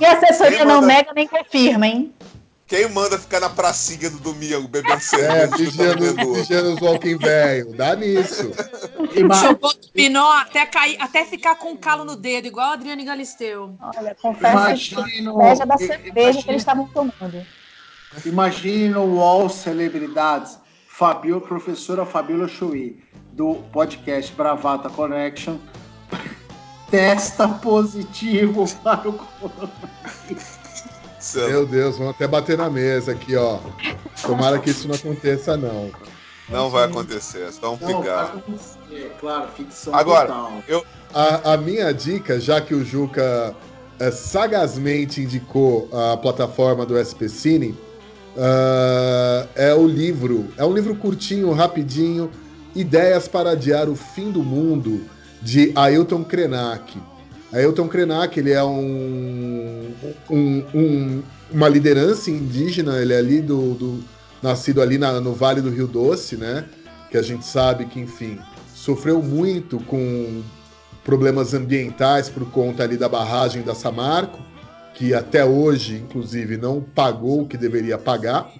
[0.00, 2.14] e a assessoria não nega nem confirma, hein?
[2.66, 5.56] Quem manda ficar na pracinha do domingo bebendo É, cerveja?
[5.56, 7.72] vigiando, vigiando os walking velho.
[7.76, 8.50] Dá nisso.
[9.40, 13.76] Chupou pinó até, cair, até ficar com calo no dedo, igual a Adriane Galisteu.
[13.80, 17.46] Olha, confesso que inveja da cerveja que eles estavam tomando.
[18.24, 20.58] Imagine no UOL Celebridades,
[20.88, 23.00] Fabio, professora Fabiola Chui,
[23.32, 25.58] do podcast Bravata Connection,
[26.90, 30.55] testa positivo para o coronavírus.
[31.34, 33.58] Meu Deus, vão até bater na mesa aqui, ó.
[34.22, 35.90] Tomara que isso não aconteça, não.
[36.48, 38.42] Não vai acontecer, é só um Não, pigarro.
[38.92, 40.62] é, claro, ficção Agora, total.
[40.68, 43.54] eu, A, a minha dica, já que o Juca
[43.98, 47.76] eh, sagazmente indicou a plataforma do SP Cine,
[48.36, 50.48] ah, é o livro.
[50.56, 52.30] É um livro curtinho, rapidinho.
[52.74, 55.04] Ideias para adiar o fim do mundo,
[55.40, 57.00] de Ailton Krenak.
[57.56, 59.92] Ailton Krenak, ele é um,
[60.30, 64.04] um- um- uma liderança indígena, ele é ali do, do-
[64.42, 66.64] nascido ali na- no Vale do Rio Doce, né?
[67.10, 68.38] Que a gente sabe que, enfim,
[68.74, 70.42] sofreu muito com
[71.04, 74.38] problemas ambientais por conta ali da barragem da Samarco,
[74.94, 78.52] que até hoje, inclusive, não pagou o que deveria pagar.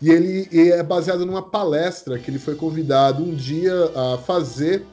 [0.00, 4.84] E ele e é baseado numa palestra que ele foi convidado um dia a fazer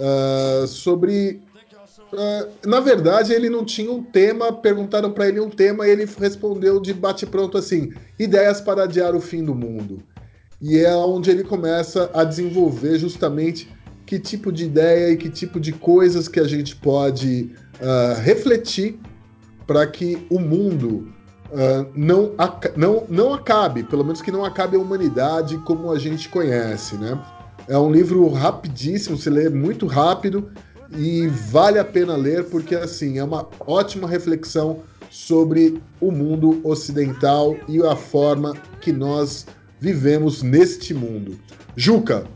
[0.00, 1.40] ah, sobre.
[2.12, 6.08] Ah, na verdade, ele não tinha um tema, perguntaram para ele um tema e ele
[6.18, 10.02] respondeu de bate-pronto assim: ideias para adiar o fim do mundo.
[10.60, 13.72] E é onde ele começa a desenvolver justamente
[14.04, 18.98] que tipo de ideia e que tipo de coisas que a gente pode ah, refletir
[19.66, 21.12] para que o mundo
[21.52, 22.32] ah, não,
[22.76, 27.20] não, não acabe, pelo menos que não acabe a humanidade como a gente conhece, né?
[27.68, 30.50] É um livro rapidíssimo, se lê muito rápido
[30.92, 37.56] e vale a pena ler porque assim é uma ótima reflexão sobre o mundo ocidental
[37.68, 39.46] e a forma que nós
[39.80, 41.38] vivemos neste mundo.
[41.76, 42.26] Juca,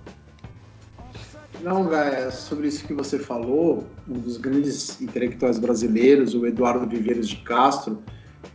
[1.63, 7.29] Não, Gaia, sobre isso que você falou, um dos grandes intelectuais brasileiros, o Eduardo Viveiros
[7.29, 8.03] de Castro,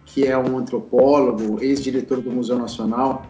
[0.06, 3.26] que é um antropólogo, ex-diretor do Museu Nacional,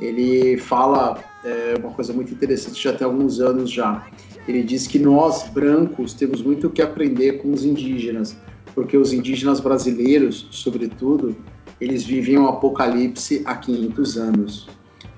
[0.00, 4.06] ele fala é, uma coisa muito interessante já tem alguns anos já.
[4.46, 8.36] Ele diz que nós, brancos, temos muito o que aprender com os indígenas,
[8.74, 11.36] porque os indígenas brasileiros, sobretudo,
[11.80, 14.68] eles vivem um apocalipse há 500 anos.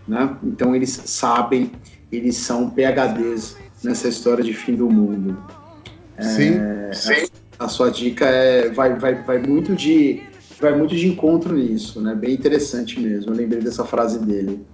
[0.07, 0.37] Né?
[0.43, 1.71] Então eles sabem,
[2.13, 5.37] eles são PHDs nessa história de fim do mundo.
[6.21, 6.91] Sim, É,
[7.59, 10.23] A, a sua dica é, vai, vai, vai muito de
[10.61, 12.15] vai muito de encontro nisso, né?
[12.15, 13.33] Bem interessante mesmo.
[13.33, 14.65] Eu lembrei dessa frase dele.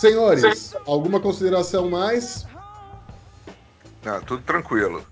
[0.00, 2.46] Senhores, alguma consideração mais?
[4.04, 5.04] Não, tudo tranquilo.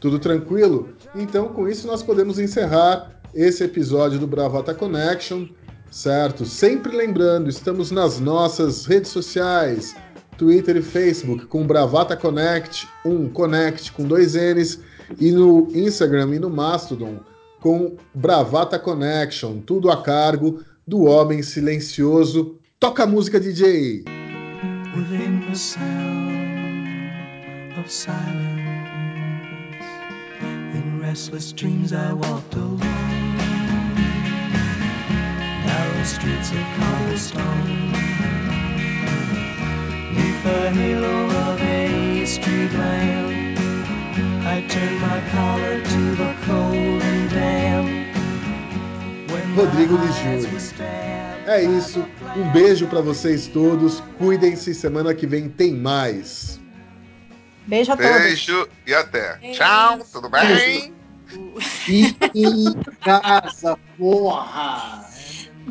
[0.00, 0.90] Tudo tranquilo?
[1.14, 5.46] Então, com isso, nós podemos encerrar esse episódio do Bravata Connection,
[5.90, 6.44] certo?
[6.44, 9.94] Sempre lembrando, estamos nas nossas redes sociais,
[10.36, 14.80] Twitter e Facebook, com Bravata Connect, um Connect com dois N's,
[15.18, 17.20] e no Instagram e no Mastodon,
[17.60, 22.58] com Bravata Connection, tudo a cargo do homem silencioso.
[22.84, 24.04] Toca a música, DJ!
[24.94, 26.98] Within the sound
[27.78, 28.60] of silence,
[30.74, 32.80] in restless dreams I walked alone.
[35.64, 37.92] Narrow streets of cobblestone,
[40.12, 43.58] neath the halo of a street lamp.
[44.44, 48.14] I turned my collar to the cold and damp.
[49.56, 51.03] Rodrigo my Ligiuri.
[51.46, 52.04] É isso,
[52.36, 56.58] um beijo pra vocês todos, cuidem-se, semana que vem tem mais.
[57.66, 58.12] Beijo a todos.
[58.12, 59.36] Beijo e até.
[59.36, 59.58] Beijo.
[59.58, 60.94] Tchau, tudo bem?
[61.60, 65.04] Fique em casa, porra!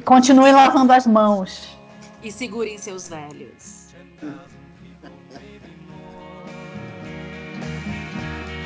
[0.05, 1.77] Continue lavando as mãos.
[2.21, 3.83] E segurem seus velhos.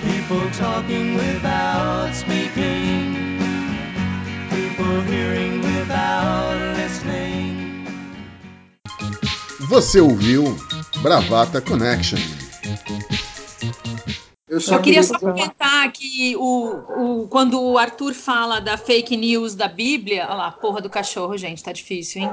[0.01, 3.06] People talking without speaking.
[9.69, 10.43] Você ouviu
[11.01, 12.17] Bravata Connection.
[14.49, 19.15] Eu só Eu queria só comentar que o, o, quando o Arthur fala da fake
[19.17, 20.25] news da Bíblia.
[20.25, 22.31] Olha lá, porra do cachorro, gente, tá difícil, hein?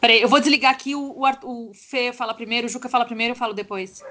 [0.00, 3.04] Peraí, eu vou desligar aqui, o, o, Arthur- o Fê fala primeiro, o Juca fala
[3.04, 4.02] primeiro, eu falo depois.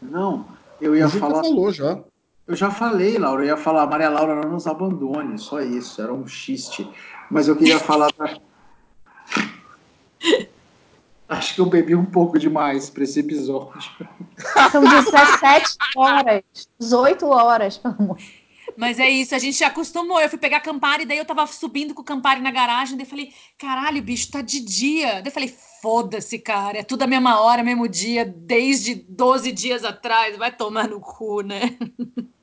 [0.00, 0.46] Não,
[0.80, 1.42] eu ia O Juca falar.
[1.42, 1.98] falou já.
[2.46, 6.12] Eu já falei, Laura, eu ia falar, Maria Laura, não nos abandone, só isso, era
[6.12, 6.86] um xiste.
[7.30, 8.36] Mas eu queria falar da...
[11.26, 13.90] Acho que eu bebi um pouco demais para esse episódio.
[14.70, 16.42] São 17 horas,
[16.78, 18.18] 18 horas, pelo amor.
[18.76, 20.20] Mas é isso, a gente já acostumou.
[20.20, 23.10] Eu fui pegar Campari, daí eu tava subindo com o Campari na garagem, daí eu
[23.10, 25.14] falei, caralho, bicho, tá de dia.
[25.14, 29.84] Daí eu falei, foda-se, cara, é tudo a mesma hora, mesmo dia, desde 12 dias
[29.84, 31.76] atrás, vai tomar no cu, né?